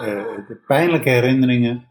[0.00, 0.06] eh,
[0.48, 1.88] de pijnlijke herinneringen,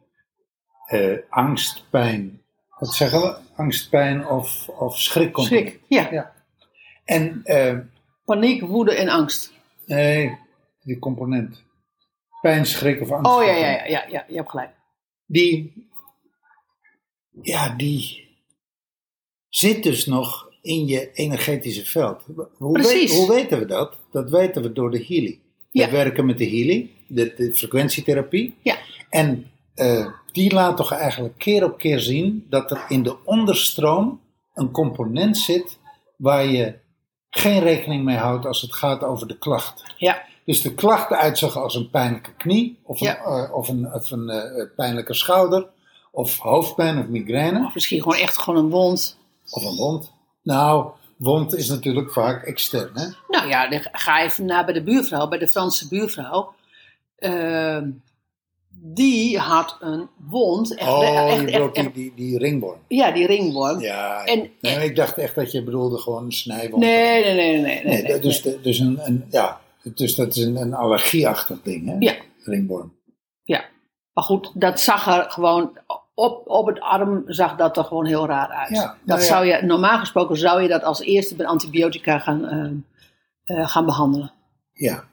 [0.86, 2.42] eh, angst, pijn.
[2.80, 3.36] Wat zeggen we?
[3.56, 5.38] Angst, pijn of, of schrik.
[5.38, 5.80] Schrik.
[5.88, 6.08] Ja.
[6.12, 6.32] Ja.
[7.06, 7.78] En eh,
[8.26, 9.54] Paniek, woede en angst.
[9.86, 10.38] nee,
[10.84, 11.64] die component.
[12.42, 13.32] Pijn, schrik of angst.
[13.32, 14.70] Oh ja, ja, ja, ja, ja je hebt gelijk.
[15.32, 15.88] Die,
[17.42, 18.28] ja, die
[19.50, 22.24] zit dus nog in je energetische veld.
[22.58, 23.16] Hoe, Precies.
[23.16, 23.98] hoe weten we dat?
[24.12, 25.40] Dat weten we door de healing.
[25.72, 25.92] We Ja.
[25.92, 28.56] werken met de healing, de, de frequentietherapie.
[28.62, 28.78] Ja.
[29.10, 34.22] En eh, die laat toch eigenlijk keer op keer zien dat er in de onderstroom
[34.54, 35.80] een component zit
[36.18, 36.76] waar je
[37.30, 39.94] geen rekening mee houdt als het gaat over de klacht.
[39.98, 40.28] Ja.
[40.50, 43.18] Dus de klachten uitzicht als een pijnlijke knie, of een, Ja.
[43.18, 45.68] eh, of een, of een eh, pijnlijke schouder,
[46.12, 49.18] of hoofdpijn of migraine, Of misschien gewoon echt gewoon een wond.
[49.50, 50.12] of een wond.
[50.44, 50.86] Nou,
[51.18, 53.06] wond is natuurlijk vaak extern, hè?
[53.28, 56.54] Nou ja, dan ga even naar bij de buurvrouw, bij de Franse buurvrouw.
[57.18, 57.90] Ehm,
[58.70, 60.76] die had een wond.
[60.76, 62.80] Echt, Oh, echt, je echt, bedoelt die, die, die ringworm.
[62.88, 63.80] ja, die ringworm.
[63.80, 66.84] Ja, En- nee, ik dacht echt dat je bedoelde gewoon een snijwond.
[66.84, 67.62] Nee, nee, nee, nee.
[67.62, 69.60] nee, Nee, nee, dus, dus, een, een, ja,
[69.98, 71.96] dus dat is een, een allergieachtig ding, hè?
[72.00, 72.16] Ja.
[72.44, 72.94] Ringworm.
[73.44, 73.66] Ja.
[74.14, 75.78] Maar goed, dat zag er gewoon.
[76.14, 78.70] Op, op het arm zag dat er gewoon heel raar uit.
[78.70, 79.26] Ja, dat nou ja.
[79.26, 82.76] zou je, normaal gesproken zou je dat als eerste met antibiotica gaan, ehm,
[83.44, 84.32] eh, gaan behandelen.
[84.74, 85.04] Ja.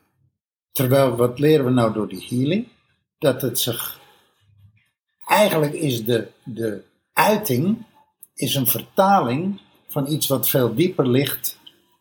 [0.73, 2.69] Terwijl, wat leren we nou door die healing?
[3.19, 4.01] Dat het zich...
[5.27, 7.85] Eigenlijk is de, de uiting
[8.35, 11.59] is een vertaling van iets wat veel dieper ligt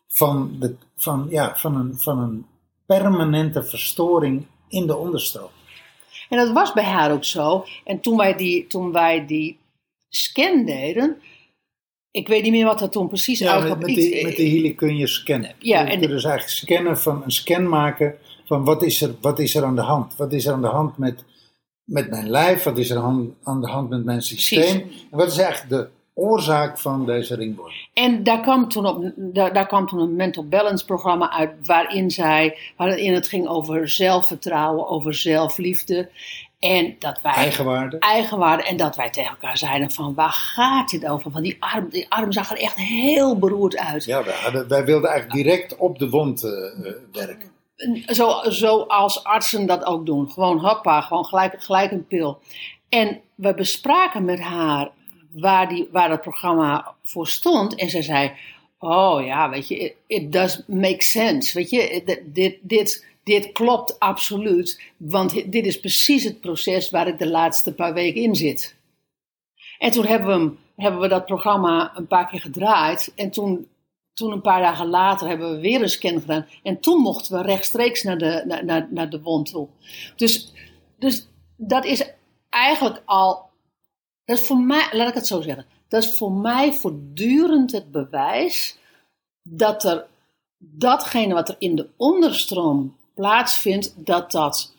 [0.08, 2.46] van, de, van, ja, van, een, van een
[2.86, 5.50] permanente verstoring in de onderstroom.
[6.28, 7.64] En dat was bij haar ook zo.
[7.84, 9.58] En toen wij die, toen wij die
[10.08, 11.16] scan deden.
[12.10, 13.78] Ik weet niet meer wat er toen precies Ja, uitkwam.
[13.78, 15.54] met, met, Iets- die, met die healing kun je scannen.
[15.58, 19.14] Ja, je en- kunt dus eigenlijk scannen van, een scan maken van wat is er,
[19.20, 20.16] wat is er aan de hand?
[20.16, 21.24] Wat is er aan de hand met,
[21.84, 22.62] met mijn lijf?
[22.62, 24.80] Wat is er aan, aan de hand met mijn systeem?
[25.10, 27.72] En wat is eigenlijk de oorzaak van deze ringworm?
[27.92, 32.10] En daar kwam, toen op, daar, daar kwam toen een mental balance programma uit, waarin,
[32.10, 36.08] zij, waarin het ging over zelfvertrouwen, over zelfliefde.
[36.58, 37.98] En dat wij Eigenwaarde?
[37.98, 38.62] eigenwaarde.
[38.62, 41.30] En dat wij tegen elkaar zeiden van, waar gaat dit over?
[41.30, 44.04] Want die arm, die arm zag er echt heel beroerd uit.
[44.04, 46.50] Ja, wij, hadden, wij wilden eigenlijk direct op de wond eh,
[47.12, 47.50] werken.
[48.06, 50.30] Zo, zoals artsen dat ook doen.
[50.30, 52.38] Gewoon hoppa, gewoon gelijk, gelijk een pil.
[52.88, 54.90] En we bespraken met haar
[55.40, 57.74] waar, die, waar het programma voor stond.
[57.74, 58.32] En zij zei,
[58.78, 61.58] oh ja, weet je, it, does make sense.
[61.58, 64.82] Weet je, dit, dit, dit, klopt absoluut.
[64.96, 68.76] Want dit is precies het proces waar ik de laatste paar weken in zit.
[69.78, 73.12] En toen hebben we, hebben we dat programma een paar keer gedraaid.
[73.16, 73.68] En toen,
[74.12, 76.46] toen een paar dagen later hebben we weer een scan gedaan.
[76.62, 79.68] En toen mochten we rechtstreeks naar de, naar, naar, naar de wond toe.
[80.16, 80.52] Dus,
[80.98, 82.10] dus dat is
[82.50, 83.45] eigenlijk al.
[84.26, 85.66] Dat is voor mij, laat ik het zo zeggen.
[85.88, 88.78] Dat is voor mij voortdurend het bewijs
[89.42, 90.06] dat er
[90.58, 94.74] datgene wat er in de onderstroom plaatsvindt, dat dat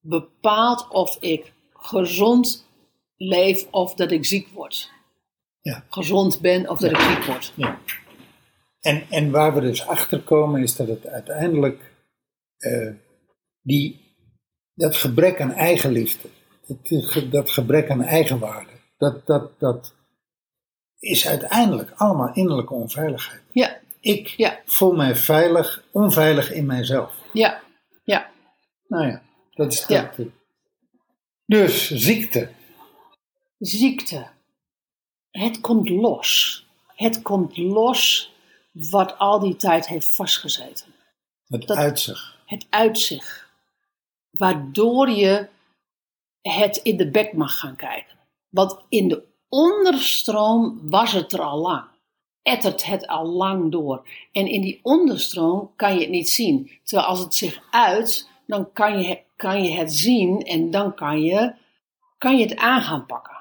[0.00, 2.66] bepaalt of ik gezond
[3.16, 4.90] leef of dat ik ziek word.
[5.60, 5.84] Ja.
[5.90, 7.52] Gezond ben of dat ik ziek word.
[7.56, 7.78] Ja.
[8.80, 11.94] En, en waar we dus achter komen is dat het uiteindelijk
[12.56, 12.92] eh,
[13.62, 14.00] die,
[14.74, 16.28] dat gebrek aan eigenliefde,
[16.66, 19.94] dat, dat gebrek aan eigenwaarde, dat, dat, dat
[20.98, 23.42] is uiteindelijk allemaal innerlijke onveiligheid.
[23.52, 24.60] Ja, Ik Ja.
[24.64, 27.16] voel mij veilig, onveilig in mijzelf.
[27.32, 27.62] ja,
[28.04, 28.30] ja.
[28.88, 30.12] Nou ja, dat is Ja.
[30.16, 30.26] dat.
[31.46, 32.50] Dus ziekte.
[33.58, 34.26] Ziekte.
[35.30, 36.64] Het komt los.
[36.86, 38.32] Het komt los
[38.72, 40.86] wat al die tijd heeft vastgezeten.
[41.46, 42.34] Het Dat- uitzicht.
[42.46, 43.44] Het uitzicht.
[44.30, 45.48] Waardoor je
[46.40, 48.15] het in de bek mag gaan kijken.
[48.56, 51.84] Want in de onderstroom was het er al lang.
[52.42, 54.08] Ettert het al lang door.
[54.32, 56.70] En in die onderstroom kan je het niet zien.
[56.84, 61.22] Terwijl als het zich uit, dan kan je, kan je het zien en dan kan
[61.22, 61.54] je,
[62.18, 63.36] kan je het aan gaan pakken.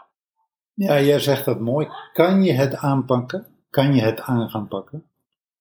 [0.73, 1.87] Ja, jij zegt dat mooi.
[2.13, 3.45] Kan je het aanpakken?
[3.69, 5.05] Kan je het aan gaan pakken?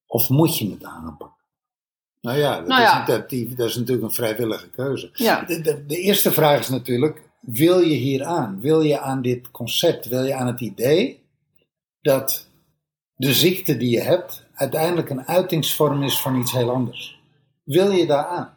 [0.07, 1.43] Of moet je het aan gaan pakken?
[2.21, 3.05] Nou ja, dat, Nou is, ja.
[3.05, 5.11] dat, die, dat is natuurlijk een vrijwillige keuze.
[5.13, 5.45] Ja.
[5.45, 8.61] De, de, de eerste vraag is natuurlijk, wil je hier aan?
[8.61, 10.07] Wil je aan dit concept?
[10.07, 11.23] Wil je aan het idee
[12.01, 12.49] dat
[13.17, 17.21] de ziekte die je hebt uiteindelijk een uitingsvorm is van iets heel anders?
[17.65, 18.55] Wil je daar aan?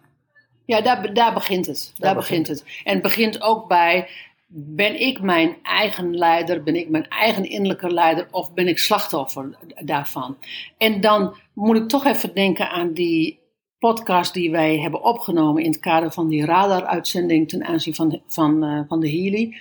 [0.65, 1.93] Ja, daar, daar begint het.
[1.97, 2.63] Daar, begint het.
[2.83, 4.09] En het begint ook bij,
[4.47, 9.57] ben ik mijn eigen leider, ben ik mijn eigen innerlijke leider of ben ik slachtoffer
[9.79, 10.37] daarvan?
[10.77, 13.39] En dan moet ik toch even denken aan die
[13.79, 18.63] podcast die wij hebben opgenomen in het kader van die radar-uitzending ten aanzien van, van,
[18.63, 19.57] eh, van de Healy.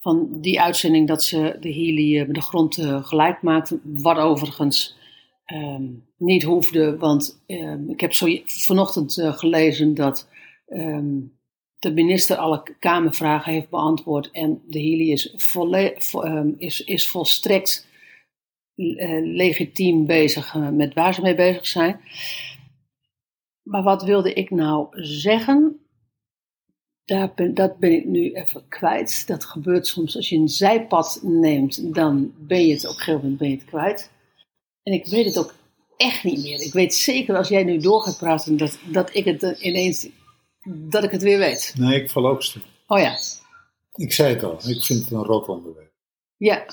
[0.00, 4.16] Van die uitzending dat ze de Healy eh, met de grond eh, gelijk maakten, wat
[4.18, 4.96] overigens
[5.44, 5.84] ehm,
[6.16, 10.28] niet hoefde, want ehm, ik heb zo vanochtend eh, gelezen dat
[10.66, 11.16] ehm,
[11.78, 17.86] de minister alle Kamervragen heeft beantwoord en de Healy is, volle, vo- is, is volstrekt
[18.74, 22.00] eh, legitiem bezig eh, met waar ze mee bezig zijn.
[23.68, 25.80] Maar wat wilde ik nou zeggen?
[27.04, 29.26] Daar ben, dat ben ik nu even kwijt.
[29.26, 33.20] Dat gebeurt soms als je een zijpad neemt, dan ben je het op een gegeven
[33.20, 34.10] moment ben je het kwijt.
[34.82, 35.54] En ik weet het ook
[35.96, 36.60] echt niet meer.
[36.60, 40.08] Ik weet zeker als jij nu door gaat praten, dat, dat ik het ineens,
[40.66, 41.74] dat ik het weer weet.
[41.78, 42.62] Nee, ik val ook stil.
[42.86, 43.16] Oh ja.
[43.92, 45.92] Ik zei het al, ik vind het een rot onderwerp.
[46.36, 46.66] Ja,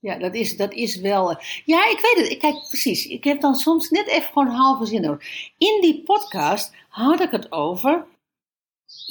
[0.00, 1.30] ja dat, is, dat is wel.
[1.30, 2.38] eh, Ja, ik weet het.
[2.38, 3.06] Kijk, precies.
[3.06, 5.26] Ik heb dan soms net even gewoon halve zin nodig.
[5.58, 8.04] In die podcast had ik het over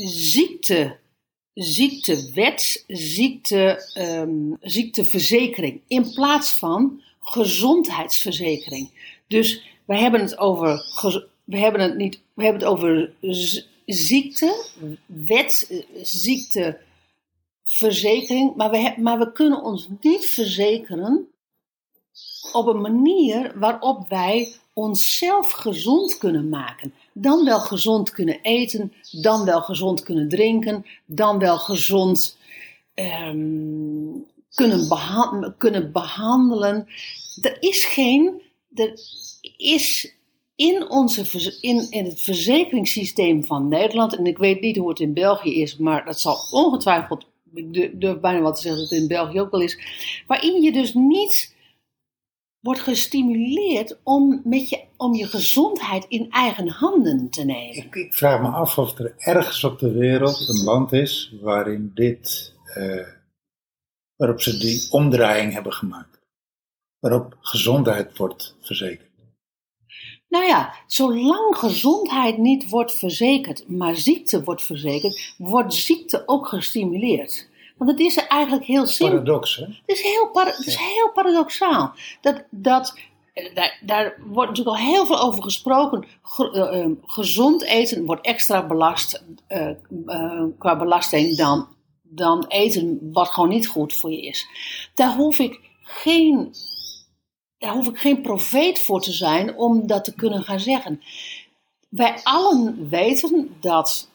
[0.06, 0.98] ziekte,
[1.54, 5.82] ziektewet, ziekte, ehm, ziekteverzekering.
[5.88, 8.90] In plaats van gezondheidsverzekering.
[9.28, 10.86] Dus we hebben het over.
[11.44, 12.20] We hebben het niet.
[12.34, 13.14] We hebben het over
[13.86, 14.66] ziekte,
[15.06, 16.80] wet, eh, ziekte
[17.76, 21.28] verzekering, maar we, maar we kunnen ons niet verzekeren
[22.52, 26.94] op een manier waarop wij onszelf gezond kunnen maken.
[27.14, 32.38] Dan wel gezond kunnen eten, dan wel gezond kunnen drinken, dan wel gezond
[32.94, 34.20] ehm,
[34.54, 36.88] kunnen, kunnen behandelen.
[37.42, 38.42] Er is geen,
[38.74, 39.00] er
[39.58, 40.16] is
[40.56, 45.14] in, onze, in, in het verzekeringssysteem van Nederland, en ik weet niet hoe het in
[45.14, 47.26] België is, maar dat zal ongetwijfeld,
[47.58, 49.80] ik du- durf bijna wat te zeggen dat het in België ook wel is,
[50.28, 51.56] waarin je dus niet
[52.60, 57.76] wordt gestimuleerd om, met je, om je gezondheid in eigen handen te nemen.
[57.76, 61.92] Ik, ik vraag me af of er ergens op de wereld een land is waarin
[61.94, 63.08] dit, eh,
[64.16, 66.20] waarop ze die omdraaiing hebben gemaakt.
[67.00, 69.07] Waarop gezondheid wordt verzekerd.
[70.30, 77.50] Nou ja, zolang gezondheid niet wordt verzekerd, maar ziekte wordt verzekerd, wordt ziekte ook gestimuleerd.
[77.78, 79.18] Want het is eigenlijk heel simpel.
[79.18, 79.64] Paradox, hè?
[79.66, 81.94] Het is heel, para- het is heel paradoxaal.
[82.22, 82.98] Dat, dat,
[83.34, 86.06] eh, daar, daar wordt natuurlijk al heel veel over gesproken.
[86.22, 89.70] Ge- eh, eh, gezond eten wordt extra belast eh,
[90.58, 91.68] qua belasting dan,
[92.04, 94.48] dan eten wat gewoon niet goed voor je is.
[94.94, 96.52] Daar hoef ik geen,
[97.58, 101.02] daar hoef ik geen profeet voor te zijn om dat te kunnen gaan zeggen.
[101.90, 104.10] Wij allen weten dat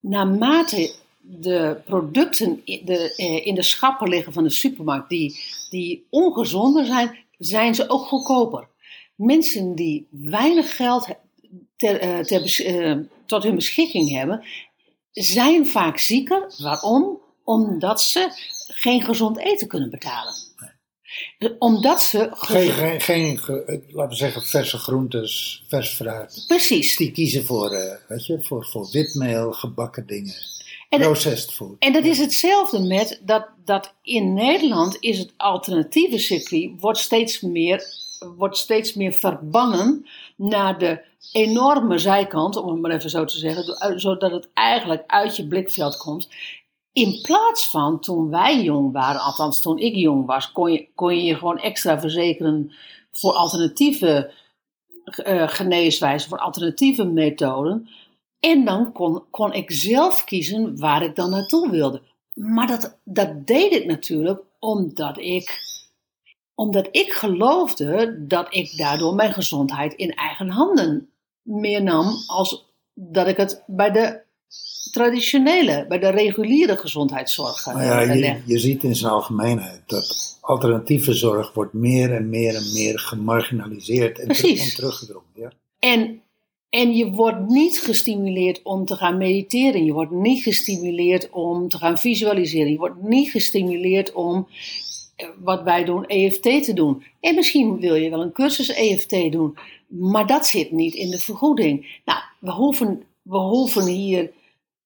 [0.00, 6.06] naarmate de producten in de, eh, in de schappen liggen van de supermarkt die, die
[6.10, 8.68] ongezonder zijn, zijn ze ook goedkoper.
[9.14, 11.08] Mensen die weinig geld
[11.76, 12.96] ter, eh, ter eh,
[13.26, 14.44] tot hun beschikking hebben,
[15.12, 16.54] zijn vaak zieker.
[16.58, 17.18] Waarom?
[17.44, 18.28] Omdat ze
[18.66, 20.47] geen gezond eten kunnen betalen.
[21.58, 22.28] Omdat ze.
[22.32, 26.44] Geen, geen, geen ge- eh, laten we zeggen, verse groentes, vers fruit.
[26.46, 26.96] Precies.
[26.96, 30.34] Die kiezen voor, eh, weet je, voor, voor witmeel, gebakken dingen.
[30.88, 31.76] En- processed food.
[31.78, 37.40] En dat is hetzelfde met dat, dat in Nederland is het alternatieve circuit wordt steeds
[37.40, 37.82] meer,
[38.36, 41.00] wordt steeds meer verbannen naar de
[41.32, 45.96] enorme zijkant, om het maar even zo te zeggen, zodat het eigenlijk uit je blikveld
[45.96, 46.28] komt.
[46.98, 51.16] In plaats van toen wij jong waren, althans toen ik jong was, kon je kon
[51.16, 52.72] je, je gewoon extra verzekeren
[53.10, 54.32] voor alternatieve
[55.04, 57.88] eh, geneeswijzen, voor alternatieve methoden.
[58.40, 62.02] En dan kon, kon ik zelf kiezen waar ik dan naartoe wilde.
[62.34, 65.58] Maar dat, dat deed ik natuurlijk omdat ik,
[66.54, 71.10] omdat ik geloofde dat ik daardoor mijn gezondheid in eigen handen
[71.42, 74.26] meer nam als dat ik het bij de
[74.98, 81.12] traditionele, bij de reguliere gezondheidszorg Nou ja, je, je ziet in zijn algemeenheid dat alternatieve
[81.12, 85.28] zorg wordt meer en meer en meer gemarginaliseerd en, ter- en teruggedrongen.
[85.34, 85.52] Ja?
[85.78, 86.22] En,
[86.70, 89.84] en je wordt niet gestimuleerd om te gaan mediteren.
[89.84, 92.70] Je wordt niet gestimuleerd om te gaan visualiseren.
[92.70, 94.48] Je wordt niet gestimuleerd om,
[95.16, 97.02] eh, wat wij doen, EFT te doen.
[97.20, 99.58] En misschien wil je wel een cursus EFT doen.
[99.86, 102.00] Maar dat zit niet in de vergoeding.
[102.04, 104.30] Nou, we hoeven, we hoeven hier.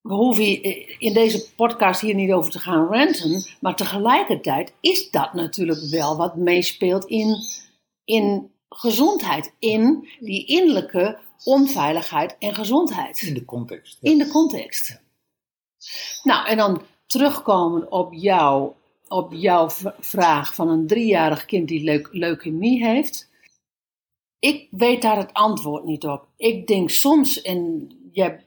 [0.03, 3.57] We hoeven eh, in deze podcast hier niet over te gaan ranten.
[3.61, 7.37] Maar tegelijkertijd is dat natuurlijk wel wat meespeelt in,
[8.05, 9.55] in gezondheid.
[9.59, 13.23] In die innerlijke onveiligheid en gezondheid.
[13.23, 13.99] In de context.
[14.01, 14.11] ja.
[14.11, 15.01] In de context.
[16.23, 18.73] Nou, en dan terugkomen op, jou,
[19.09, 19.69] op jouw
[20.01, 23.31] vraag van een driejarig kind die leuk, leukemie heeft.
[24.38, 26.27] Ik weet daar het antwoord niet op.
[26.37, 27.91] Ik denk soms, en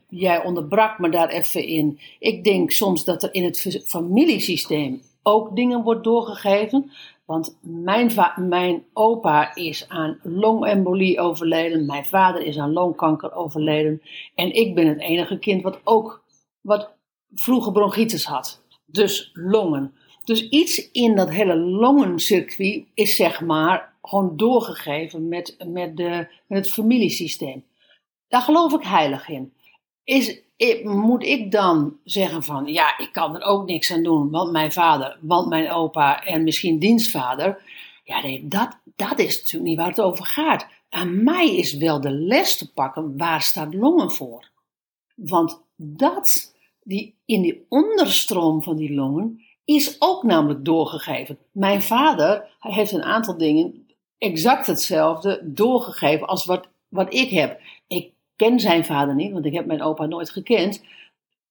[0.10, 2.00] jij, onderbrak me daar even in.
[2.20, 6.92] Ik denk soms dat er in het fa- familiesysteem ook dingen wordt doorgegeven.
[7.26, 11.86] Want mijn, mijn opa is aan longembolie overleden.
[11.86, 14.02] Mijn vader is aan longkanker overleden.
[14.36, 16.24] En ik ben het enige kind wat ook
[16.62, 16.94] wat
[17.34, 18.62] vroeger bronchitis had.
[18.86, 19.94] Dus longen.
[20.24, 26.66] Dus iets in dat hele longencircuit is zeg maar gewoon doorgegeven met, met, de, met
[26.66, 27.64] het familiesysteem.
[28.28, 29.54] Daar geloof ik heilig in.
[30.04, 30.40] Is,
[30.84, 34.72] moet ik dan zeggen van, ja, ik kan er ook niks aan doen, want mijn
[34.72, 37.62] vader, want mijn opa en misschien dienstvader.
[38.04, 40.68] Ja, nee, dat, dat is natuurlijk niet waar het over gaat.
[40.90, 44.50] Aan mij is wel de les te pakken, waar staat longen voor?
[45.16, 46.54] Want dat
[46.84, 51.38] die, in die onderstroom van die longen is ook namelijk doorgegeven.
[51.52, 57.60] Mijn vader hij heeft een aantal dingen exact hetzelfde doorgegeven als wat, wat ik heb.
[58.36, 60.84] Ken zijn vader niet, want ik heb mijn opa nooit gekend.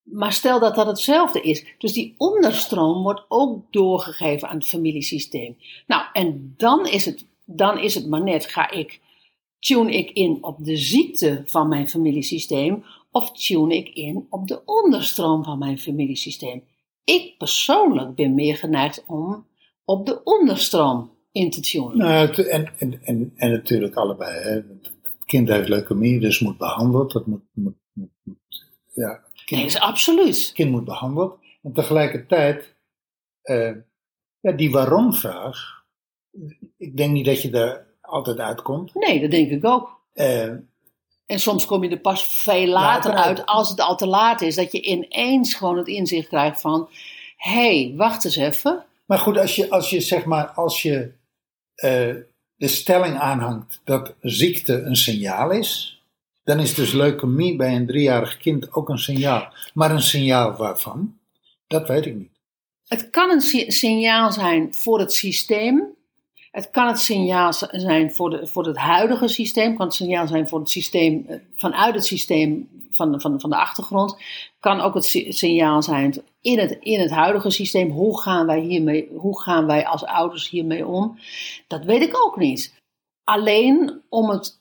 [0.02, 1.64] Maar stel dat dat hetzelfde is.
[1.78, 5.56] Dus die onderstroom wordt ook doorgegeven aan het familiesysteem.
[5.86, 9.00] Nou, en dan is het, dan is het maar net, ga ik,
[9.58, 14.62] tune ik in op de ziekte van mijn familiesysteem of tune ik in op de
[14.64, 16.62] onderstroom van mijn familiesysteem?
[17.04, 19.46] Ik persoonlijk ben meer geneigd om
[19.84, 21.96] op de onderstroom in te tunen.
[21.96, 24.42] Nou, en, en, en, en natuurlijk allebei.
[24.42, 24.62] Hè.
[25.24, 27.12] Het kind heeft leukemie, dus moet behandeld.
[27.12, 28.36] Dat moet, moet, moet, moet-
[28.92, 30.44] ja, het kind, Nee, is absoluut.
[30.44, 31.38] het kind moet behandeld.
[31.62, 32.74] En tegelijkertijd,
[33.42, 33.70] eh,
[34.40, 35.84] ja, die waarom-vraag,
[36.76, 38.94] ik denk niet dat je daar altijd uitkomt.
[38.94, 40.00] Nee, dat denk ik ook.
[40.12, 40.42] Eh,
[41.26, 43.38] En soms kom je er pas veel later Later uit.
[43.38, 44.54] uit als het al te laat is.
[44.54, 46.88] Dat je ineens gewoon het inzicht krijgt van...
[47.36, 47.50] Hé,
[47.86, 48.84] hey, wacht eens even.
[49.06, 51.12] Maar goed, als je, als je zeg maar, als je
[51.74, 52.14] eh,
[52.56, 56.02] de stelling aanhangt dat ziekte een signaal is,
[56.44, 59.52] dan is dus leukemie bij een driejarig kind ook een signaal.
[59.74, 61.18] Maar een signaal waarvan?
[61.66, 62.32] Dat weet ik niet.
[62.86, 65.82] Het kan een si- signaal zijn voor het systeem.
[66.54, 69.76] Het kan het signaal zijn voor, de, voor het huidige systeem.
[69.76, 73.50] Kan het signaal zijn voor het systeem eh, vanuit het systeem van de, van, van
[73.50, 74.16] de achtergrond.
[74.60, 77.90] Kan ook het si- signaal zijn in het, in het huidige systeem.
[77.90, 81.18] Hoe gaan, wij hiermee, hoe gaan wij als ouders hiermee om?
[81.66, 82.74] Dat weet ik ook niet.
[83.24, 84.60] Alleen om, het,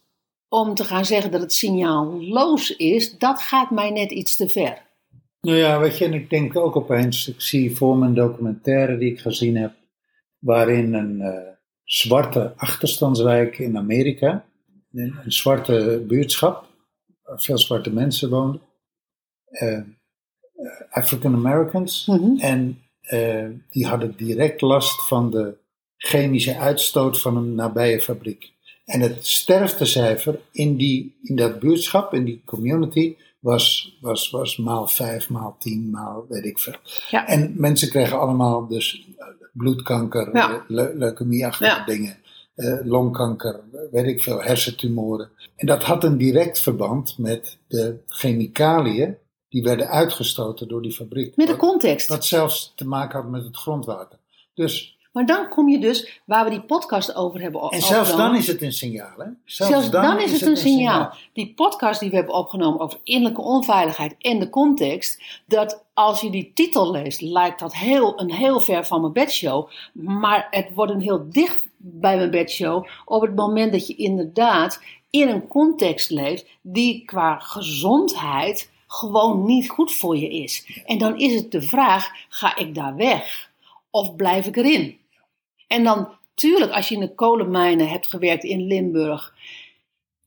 [0.50, 4.82] om te gaan zeggen dat het signaalloos is, dat gaat mij net iets te ver.
[5.42, 9.12] Nou ja, weet je, en ik denk ook opeens, ik zie voor een documentaire die
[9.12, 9.74] ik gezien heb,
[10.40, 11.54] waarin een eh,
[11.84, 14.46] zwarte achterstandswijk in Amerika,
[14.92, 16.66] een, een zwarte buurtschap,
[17.24, 18.62] waar veel zwarte mensen woonden,
[19.46, 19.86] eh, eh,
[20.90, 22.38] African Americans, Mhm.
[22.40, 25.58] en eh, die hadden direct last van de
[25.98, 28.52] chemische uitstoot van een nabije fabriek.
[28.86, 34.88] En het sterftecijfer in, die, in dat buurtschap, in die community, was, was, was maal
[34.88, 36.76] vijf, maal tien, maal weet ik veel.
[37.10, 37.28] Ja.
[37.28, 39.08] En mensen kregen allemaal dus
[39.54, 40.64] bloedkanker, Ja.
[40.68, 41.86] leu- leukemie-achtige Ja.
[41.86, 42.18] dingen,
[42.56, 43.60] eh, longkanker,
[43.92, 45.30] weet ik veel, hersentumoren.
[45.56, 49.18] En dat had een direct verband met de chemicaliën
[49.50, 51.36] die werden uitgestoten door die fabriek.
[51.36, 52.08] Met de Wat- context.
[52.08, 54.20] wat zelfs te maken had met het grondwater.
[54.54, 58.10] Dus, Maar dan kom je dus waar we die podcast over hebben o- en zelfs
[58.10, 58.32] opgenomen.
[58.32, 59.26] dan is het een signaal, hè?
[59.46, 61.14] Zelfs dan, is het een signaal.
[61.34, 66.30] Die podcast die we hebben opgenomen over innerlijke onveiligheid en de context, dat als je
[66.30, 69.70] die titel leest, lijkt dat heel, een heel ver van mijn bedshow.
[69.94, 74.82] Maar het wordt een heel dicht bij mijn bedshow op het moment dat je inderdaad
[75.10, 80.82] in een context leeft die qua gezondheid gewoon niet goed voor je is.
[80.86, 83.52] En dan is het de vraag, ga ik daar weg
[83.90, 84.98] of blijf ik erin?
[85.74, 89.36] En dan, tuurlijk, als je in de kolenmijnen hebt gewerkt in Limburg,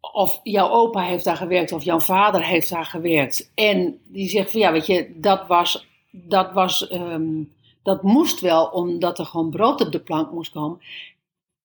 [0.01, 4.51] of jouw opa heeft daar gewerkt, of jouw vader heeft daar gewerkt, en die zegt
[4.51, 7.43] van ja, weet je, dat was, dat was, ehm,
[7.83, 10.81] dat moest wel, omdat er gewoon brood op de plank moest komen.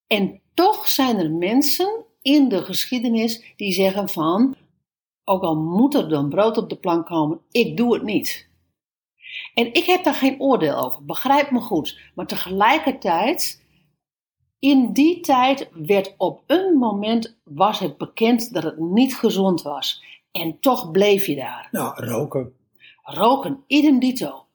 [0.08, 4.56] En toch zijn er mensen in de geschiedenis die zeggen van,
[5.24, 8.50] ook al moet er dan brood op de plank komen, ik doe het niet.
[9.54, 12.00] En ik heb daar geen oordeel over, begrijp me goed.
[12.16, 13.61] Maar tegelijkertijd,
[14.62, 20.04] in die tijd werd op een moment, was het bekend dat het niet gezond was.
[20.32, 21.68] En toch bleef je daar.
[21.72, 22.54] Nou, roken.
[23.04, 24.46] Roken, idem dito.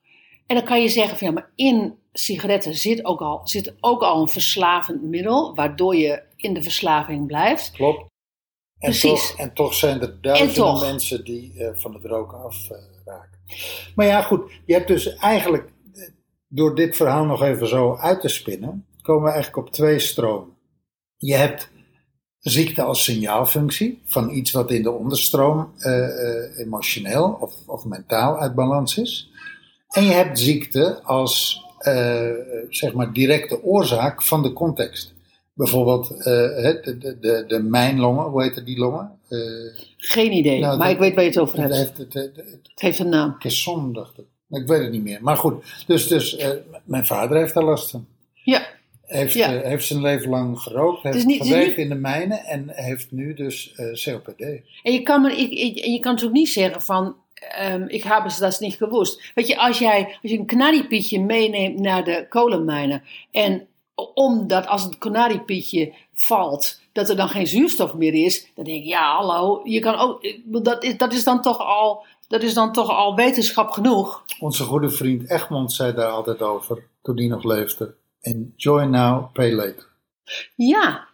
[0.46, 4.02] En dan kan je zeggen van ja, maar in sigaretten zit ook al, zit ook
[4.02, 7.70] al een verslavend middel, waardoor je in de verslaving blijft.
[7.70, 7.98] Klopt.
[7.98, 8.09] En
[8.78, 9.28] Precies.
[9.28, 13.38] toch, en toch zijn er duizenden mensen die eh, van het roken afraken.
[13.94, 14.50] maar ja, goed.
[14.66, 16.09] Je hebt dus eigenlijk, eh,
[16.48, 20.54] door dit verhaal nog even zo uit te spinnen, komen we eigenlijk op twee stromen.
[21.16, 21.68] Je hebt
[22.38, 28.38] ziekte als signaalfunctie van iets wat in de onderstroom eh, eh, emotioneel of, of mentaal
[28.38, 29.30] uit balans is.
[29.88, 32.30] En je hebt ziekte als eh,
[32.68, 35.14] zeg maar directe oorzaak van de context.
[35.54, 39.11] Bijvoorbeeld de, de, de, de mijnlongen, hoe heet die longen?
[39.96, 41.96] Geen idee, Nou, maar dat- ik weet waar je het over het, hebt.
[41.96, 43.38] heeft, het, het, het, Het heeft een naam.
[43.38, 44.24] Kesson, dacht ik.
[44.48, 45.22] Ik weet het niet meer.
[45.22, 46.36] Maar goed, dus, dus
[46.84, 48.07] mijn vader heeft daar last van.
[48.32, 48.66] Ja,
[49.07, 49.54] Heeft, Ja.
[49.54, 52.70] eh, heeft zijn leven lang gerookt, heeft niet- is gewerkt niet- in de mijnen en
[52.70, 54.40] heeft nu dus eh, COPD.
[54.82, 58.30] En je kan, maar, ik, je kan dus ook niet zeggen van, ehm, ik heb
[58.30, 59.30] ze dat niet gewoest.
[59.34, 63.66] Weet je, als jij als je een kanariepietje meeneemt naar de kolenmijnen en
[64.14, 68.88] omdat als het kanariepietje valt, dat er dan geen zuurstof meer is, dan denk ik,
[68.88, 72.72] ja hallo, je kan ook, dat is, dat is dan toch al dat is dan
[72.72, 74.24] toch al wetenschap genoeg.
[74.40, 77.94] Onze goede vriend Egmond zei daar altijd over, toen hij nog leefde.
[78.27, 79.87] Enjoy now, pay later.
[80.55, 81.07] Ja,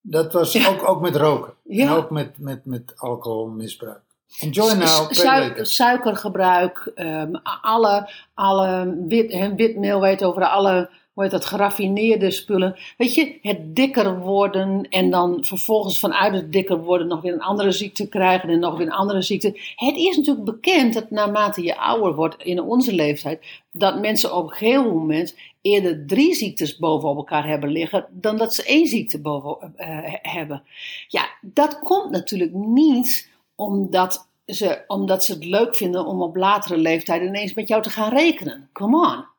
[0.00, 1.52] Dat was ook, ook met roken.
[1.62, 1.86] Ja.
[1.86, 4.00] En ook met, met, met alcoholmisbruik.
[4.40, 5.66] Enjoy now, Su- later.
[5.66, 12.76] suikergebruik, ehm, alle, alle wit, witmeel weet over alle, hoe heet dat, geraffineerde spullen.
[12.96, 17.42] Weet je, het dikker worden en dan vervolgens vanuit het dikker worden nog weer een
[17.42, 19.60] andere ziekte krijgen en nog weer een andere ziekte.
[19.76, 24.44] Het is natuurlijk bekend dat naarmate je ouder wordt in onze leeftijd, dat mensen op
[24.44, 29.20] een gegeven moment eerder drie ziektes bovenop elkaar hebben liggen dan dat ze één ziekte
[29.20, 29.88] boven eh,
[30.22, 30.62] hebben.
[31.08, 36.76] Ja, dat komt natuurlijk niet omdat ze, omdat ze het leuk vinden om op latere
[36.76, 38.68] leeftijd ineens met jou te gaan rekenen.
[38.72, 39.35] Come on.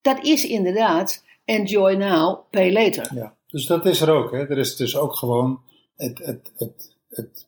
[0.00, 3.14] Dat is inderdaad enjoy now, pay later.
[3.14, 4.32] Ja, dus dat is er ook.
[4.32, 4.48] Hè.
[4.48, 5.60] Er is dus ook gewoon
[5.96, 7.46] het, het, het, het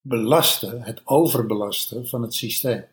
[0.00, 2.84] belasten, het overbelasten van het systeem.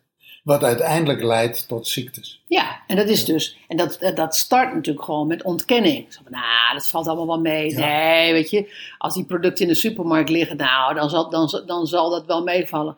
[0.42, 2.42] Wat uiteindelijk leidt tot ziektes.
[2.46, 6.12] Ja, en dat is dus, en dat, dat start natuurlijk gewoon met ontkenning.
[6.12, 7.70] Zo van, nou, dat valt allemaal wel mee.
[7.70, 7.86] Ja.
[7.86, 11.86] Nee, weet je, als die producten in de supermarkt liggen, nou, dan zal, dan, dan
[11.86, 12.96] zal dat wel meevallen.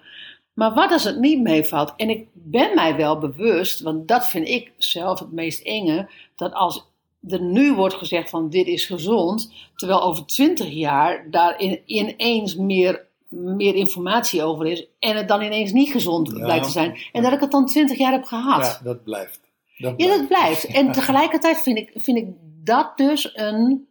[0.56, 1.92] Maar wat als het niet meevalt?
[1.96, 6.52] En ik ben mij wel bewust, want dat vind ik zelf het meest enge, dat
[6.52, 6.84] als
[7.28, 12.56] er nu wordt gezegd van dit is gezond, terwijl over twintig jaar daar in, ineens
[12.56, 16.44] meer, meer informatie over is en het dan ineens niet gezond Ja.
[16.44, 16.96] blijkt te zijn.
[17.12, 18.64] En dat ik het dan twintig jaar heb gehad.
[18.64, 19.40] Ja, dat blijft.
[19.76, 20.66] Dat Ja, dat blijft.
[20.78, 22.28] En tegelijkertijd vind ik, vind ik
[22.64, 23.88] dat dus een.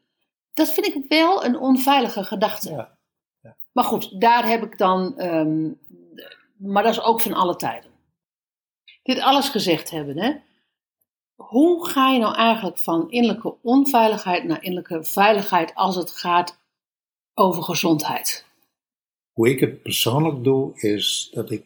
[0.54, 2.70] Dat vind ik wel een onveilige gedachte.
[2.70, 2.94] Ja.
[3.72, 5.18] Maar goed, daar heb ik dan.
[5.18, 5.70] ehm,
[6.58, 7.92] maar dat is ook van alle tijden.
[9.04, 10.36] Dit alles gezegd hebben, hè.
[11.36, 16.60] Hoe ga je nou eigenlijk van innerlijke onveiligheid naar innerlijke veiligheid als het gaat
[17.34, 18.46] over gezondheid?
[19.32, 21.66] Hoe ik het persoonlijk doe, is dat ik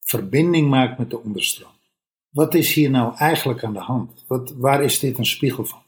[0.00, 1.72] verbinding maak met de onderstroom.
[2.28, 4.24] Wat is hier nou eigenlijk aan de hand?
[4.26, 5.82] Wat, waar is dit een spiegel van?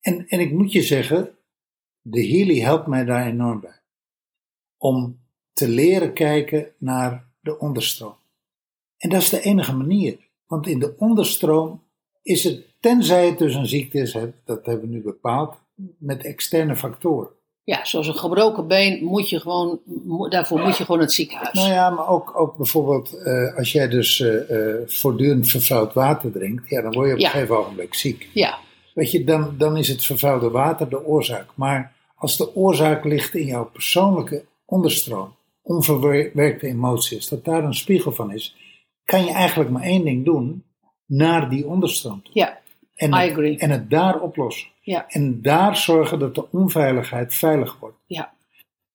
[0.00, 1.38] En, en ik moet je zeggen,
[2.00, 3.80] de Healy helpt mij daar enorm bij.
[4.76, 5.27] Om
[5.58, 8.14] te leren kijken naar de onderstroom.
[8.98, 10.16] En dat is de enige manier.
[10.46, 11.82] Want in de onderstroom
[12.22, 14.12] is het, tenzij het dus een ziekte is,
[14.44, 15.54] dat hebben we nu bepaald,
[15.98, 17.28] met externe factoren.
[17.64, 19.80] Ja, zoals een gebroken been moet je gewoon,
[20.28, 21.52] daarvoor moet je gewoon het ziekenhuis.
[21.52, 26.68] Nou ja, maar ook, ook bijvoorbeeld eh, als jij dus eh, voortdurend vervuild water drinkt,
[26.68, 27.26] ja, dan word je op Ja.
[27.26, 28.28] een gegeven ogenblik ziek.
[28.32, 28.58] Ja,
[28.94, 31.46] Weet je, dan, dan is het vervuilde water de oorzaak.
[31.54, 35.34] Maar als de oorzaak ligt in jouw persoonlijke onderstroom,
[35.68, 38.56] onverwerkte emoties, dat daar een spiegel van is,
[39.04, 40.64] kan je eigenlijk maar één ding doen,
[41.06, 42.58] naar die onderstroom ja,
[42.94, 43.58] En I het, agree.
[43.58, 44.68] en het daar oplossen.
[44.80, 47.96] ja, En daar zorgen dat de onveiligheid veilig wordt.
[48.06, 48.36] ja.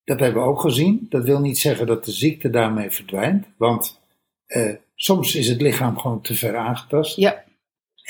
[0.05, 1.05] Dat hebben we ook gezien.
[1.09, 3.45] Dat wil niet zeggen dat de ziekte daarmee verdwijnt.
[3.57, 3.99] Want
[4.45, 7.15] eh, soms is het lichaam gewoon te ver aangetast.
[7.15, 7.43] Ja,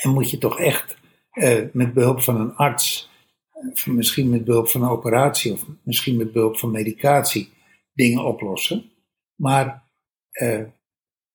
[0.02, 0.96] En moet je toch echt
[1.30, 3.10] eh, met behulp van een arts,
[3.52, 7.52] of misschien met behulp van een operatie, of misschien met behulp van medicatie,
[7.94, 8.90] dingen oplossen.
[9.34, 9.82] Maar
[10.30, 10.62] eh,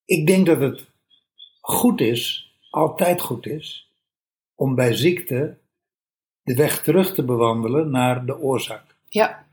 [0.05, 0.87] ik denk dat het
[1.61, 3.91] goed is, altijd goed is,
[4.55, 5.57] om bij ziekte
[6.43, 8.95] de weg terug te bewandelen naar de oorzaak.
[9.09, 9.47] ja.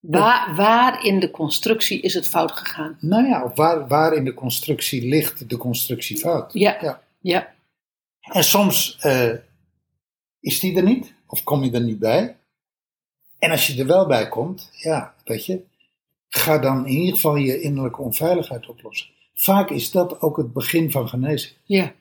[0.00, 2.96] Waar, waar in de constructie is het fout gegaan?
[3.00, 6.52] Nou ja, waar, waar in de constructie ligt de constructie fout?
[6.52, 7.02] Ja, Ja.
[7.20, 7.54] ja,
[8.20, 9.34] En soms eh,
[10.40, 12.36] is die er niet, of kom je er niet bij.
[13.38, 15.64] En als je er wel bij komt, ja, weet je,
[16.30, 19.08] ga dan in ieder geval je innerlijke onveiligheid oplossen.
[19.34, 21.52] Vaak is dat ook het begin van genezing.
[21.64, 21.92] ja.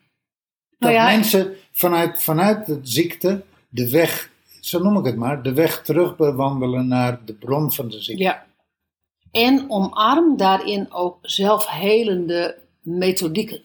[0.79, 5.43] Dat Nou ja, mensen vanuit, vanuit de ziekte de weg, zo noem ik het maar,
[5.43, 8.23] de weg terug bewandelen naar de bron van de ziekte.
[8.23, 8.47] ja.
[9.31, 13.61] En omarm daarin ook zelfhelende methodieken.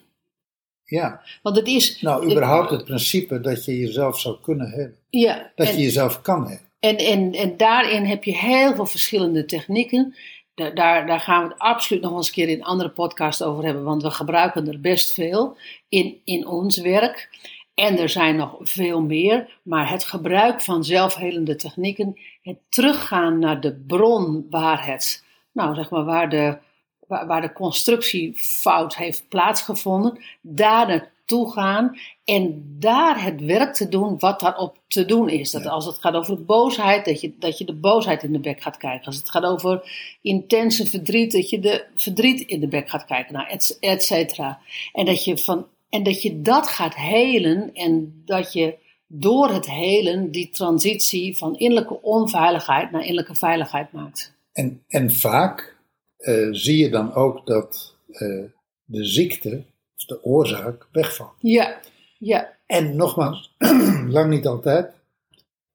[0.85, 1.21] Ja.
[1.43, 2.01] Want het is.
[2.01, 4.97] Nou, überhaupt het principe dat je jezelf zou kunnen hebben.
[5.11, 6.69] Ja, Dat en- je jezelf kan hebben.
[6.81, 10.15] En, en, en daarin heb je heel veel verschillende technieken.
[10.55, 13.65] Daar, daar, gaan we het absoluut nog eens een keer in een andere podcast over
[13.65, 15.57] hebben, want we gebruiken er best veel
[15.89, 17.29] in, in ons werk.
[17.75, 23.61] En er zijn nog veel meer, maar het gebruik van zelfhelende technieken, het teruggaan naar
[23.61, 26.59] de bron waar het, nou zeg maar, waar de,
[27.07, 34.41] waar de constructiefout heeft plaatsgevonden, daar naartoe gaan en daar het werk te doen wat
[34.41, 35.51] daarop te doen is.
[35.51, 38.63] Dat als het gaat over boosheid, dat je, dat je de boosheid in de bek
[38.63, 39.07] gaat kijken.
[39.07, 39.83] Als het gaat over
[40.23, 44.59] intense verdriet, dat je de verdriet in de bek gaat kijken, nou, et, et cetera.
[44.93, 48.75] En dat je van en dat je dat gaat helen en dat je
[49.07, 54.35] door het helen die transitie van innerlijke onveiligheid naar innerlijke veiligheid maakt.
[54.53, 55.77] En, en vaak
[56.17, 58.45] eh, zie je dan ook dat eh,
[58.85, 59.65] de ziekte,
[60.07, 61.35] de oorzaak, wegvalt.
[61.39, 61.81] Ja,
[62.19, 63.55] ja, En nogmaals,
[64.09, 64.93] lang niet altijd.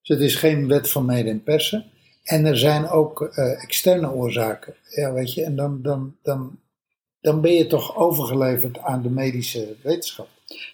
[0.02, 1.92] Dus het is geen wet van mede en persen.
[2.24, 4.76] En er zijn ook eh, externe oorzaken.
[4.90, 6.60] Ja, weet je, en dan, dan, dan,
[7.22, 10.28] dan ben je toch overgeleverd aan de medische wetenschap.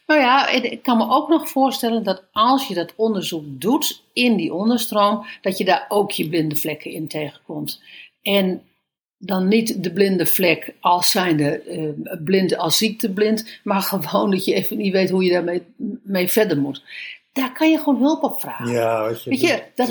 [0.07, 4.35] Nou ja, ik kan me ook nog voorstellen dat als je dat onderzoek doet in
[4.35, 7.81] die onderstroom, dat je daar ook je blinde vlekken in tegenkomt.
[8.21, 8.61] En
[9.17, 14.53] dan niet de blinde vlek als zijnde eh, blind als ziekteblind, maar gewoon dat je
[14.53, 15.61] even niet weet hoe je daarmee
[16.03, 16.83] mee verder moet.
[17.33, 18.71] Daar kan je gewoon hulp op vragen.
[18.71, 19.29] Ja, weet je.
[19.29, 19.87] Weet je, dat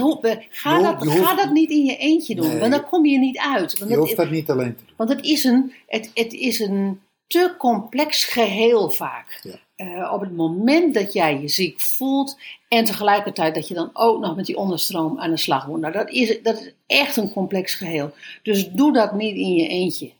[0.50, 2.58] ga, dat, hoeft- ga dat niet in je eentje doen, Nee.
[2.58, 3.78] want dan kom je niet uit.
[3.78, 4.94] Want je dat- hoeft dat niet alleen te doen.
[4.96, 9.40] want het is een, het, het is een te complex geheel vaak.
[9.42, 9.54] Ja.
[9.74, 14.20] Eh, op het moment dat jij je ziek voelt en tegelijkertijd dat je dan ook
[14.20, 15.80] nog met die onderstroom aan de slag moet.
[15.80, 18.12] Nou, dat is, dat is echt een complex geheel.
[18.42, 20.12] Dus doe dat niet in je eentje.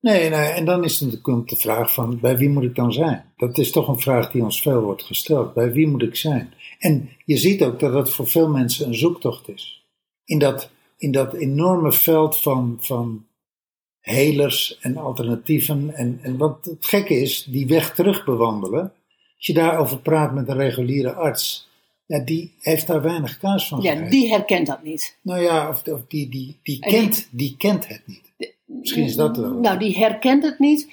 [0.00, 3.32] Nee, nee, en dan is natuurlijk de vraag van, bij wie moet ik dan zijn?
[3.36, 5.54] Dat is toch een vraag die ons veel wordt gesteld.
[5.54, 6.52] Bij wie moet ik zijn?
[6.78, 9.86] En je ziet ook dat dat voor veel mensen een zoektocht is.
[10.24, 13.26] In dat, in dat enorme veld van, van
[14.00, 15.94] helers en alternatieven.
[15.94, 18.92] En, en wat het gekke is, die weg terug bewandelen.
[19.38, 21.68] Als je daarover praat met een reguliere arts,
[22.06, 24.10] ja, die heeft daar weinig kaas van Ja, gekregen.
[24.10, 25.16] die herkent dat niet.
[25.22, 28.32] Nou ja, of, of die, die, die- kent, die kent het niet.
[28.64, 29.52] Misschien is dat wel.
[29.52, 30.90] Nou, die herkent het niet.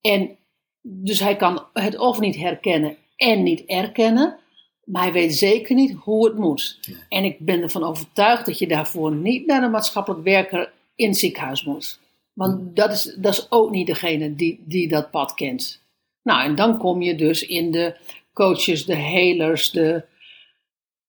[0.00, 0.36] En
[0.82, 4.38] dus hij kan het of niet herkennen en niet erkennen.
[4.84, 6.80] Maar hij weet zeker niet hoe het moet.
[7.08, 11.16] En ik ben ervan overtuigd dat je daarvoor niet naar een maatschappelijk werker in het
[11.18, 11.98] ziekenhuis moet.
[12.32, 15.82] Want dat is, dat is ook niet degene die, die dat pad kent.
[16.24, 17.96] Nou, en dan kom je dus in de
[18.32, 20.04] coaches, de helers, de,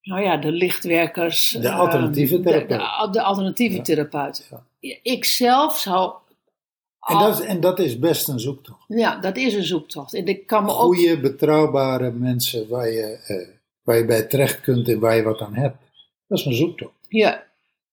[0.01, 1.49] nou ja, de lichtwerkers.
[1.51, 2.69] De eh, alternatieve de, therapeut.
[3.05, 3.81] de, de alternatieve Ja.
[3.81, 4.47] therapeut.
[4.79, 4.95] Ja.
[5.01, 6.13] Ik zelf zou.
[6.99, 8.83] En dat, is- en dat is best een zoektocht.
[8.87, 10.13] Ja, dat is een zoektocht.
[10.13, 10.77] En ik kan me ook.
[10.95, 13.47] Goede, betrouwbare mensen waar je, eh,
[13.83, 15.77] waar je bij terecht kunt en waar je wat aan hebt.
[16.27, 16.93] Dat is een zoektocht.
[17.09, 17.43] Ja.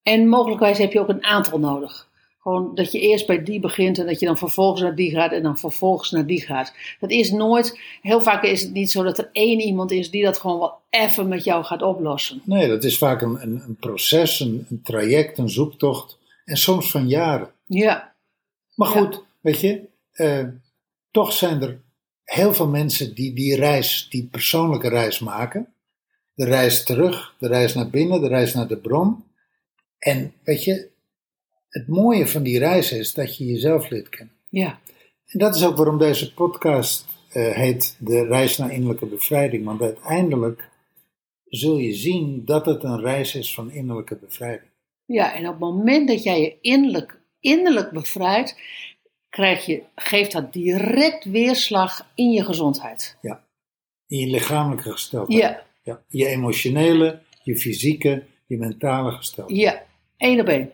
[0.02, 2.08] En mogelijkwijs heb je ook een aantal nodig.
[2.42, 5.32] Gewoon dat je eerst bij die begint en dat je dan vervolgens naar die gaat
[5.32, 6.74] en dan vervolgens naar die gaat.
[7.00, 10.24] Dat is nooit, heel vaak is het niet zo dat er één iemand is die
[10.24, 12.42] dat gewoon wel even met jou gaat oplossen.
[12.44, 16.18] Nee, dat is vaak een, een, een proces, een, een traject, een zoektocht.
[16.44, 17.50] En soms van jaren.
[17.66, 18.14] Ja,
[18.74, 19.00] Maar Ja.
[19.00, 20.44] goed, weet je, eh,
[21.10, 21.80] toch zijn er
[22.24, 25.74] heel veel mensen die die reis, die persoonlijke reis maken.
[26.34, 29.24] De reis terug, de reis naar binnen, de reis naar de bron.
[29.98, 30.90] En weet je,
[31.72, 34.34] het mooie van die reis is dat je jezelf leert kennen.
[34.48, 34.78] ja,
[35.26, 39.64] En dat is ook waarom deze podcast eh, heet De Reis naar Innerlijke Bevrijding.
[39.64, 40.68] Want uiteindelijk
[41.44, 44.70] zul je zien dat het een reis is van innerlijke bevrijding.
[45.06, 45.34] ja.
[45.34, 48.60] En op het moment dat jij je innerlijk, innerlijk bevrijdt,
[49.28, 53.16] krijg je, geeft dat direct weerslag in je gezondheid.
[54.06, 55.40] In je lichamelijke gesteldheid.
[55.42, 59.60] Ja, Ja, je emotionele, je fysieke, je mentale gesteldheid.
[59.60, 59.82] ja.
[60.16, 60.70] Eén op één.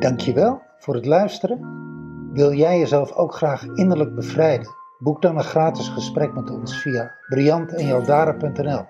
[0.00, 1.78] Dankjewel voor het luisteren.
[2.32, 4.68] Wil jij jezelf ook graag innerlijk bevrijden?
[4.98, 8.84] Boek dan een gratis gesprek met ons via briantenjaldara.nl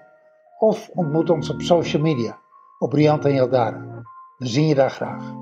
[0.59, 2.39] of ontmoet ons op social media
[2.79, 4.03] op Briant en Jaldara.
[4.37, 5.33] We zien je daar graag.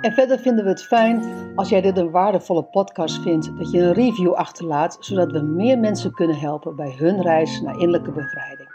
[0.00, 1.22] En verder vinden we het fijn
[1.54, 5.78] als jij dit een waardevolle podcast vindt, dat je een review achterlaat, zodat we meer
[5.78, 8.65] mensen kunnen helpen bij hun reis naar innerlijke bevrijding.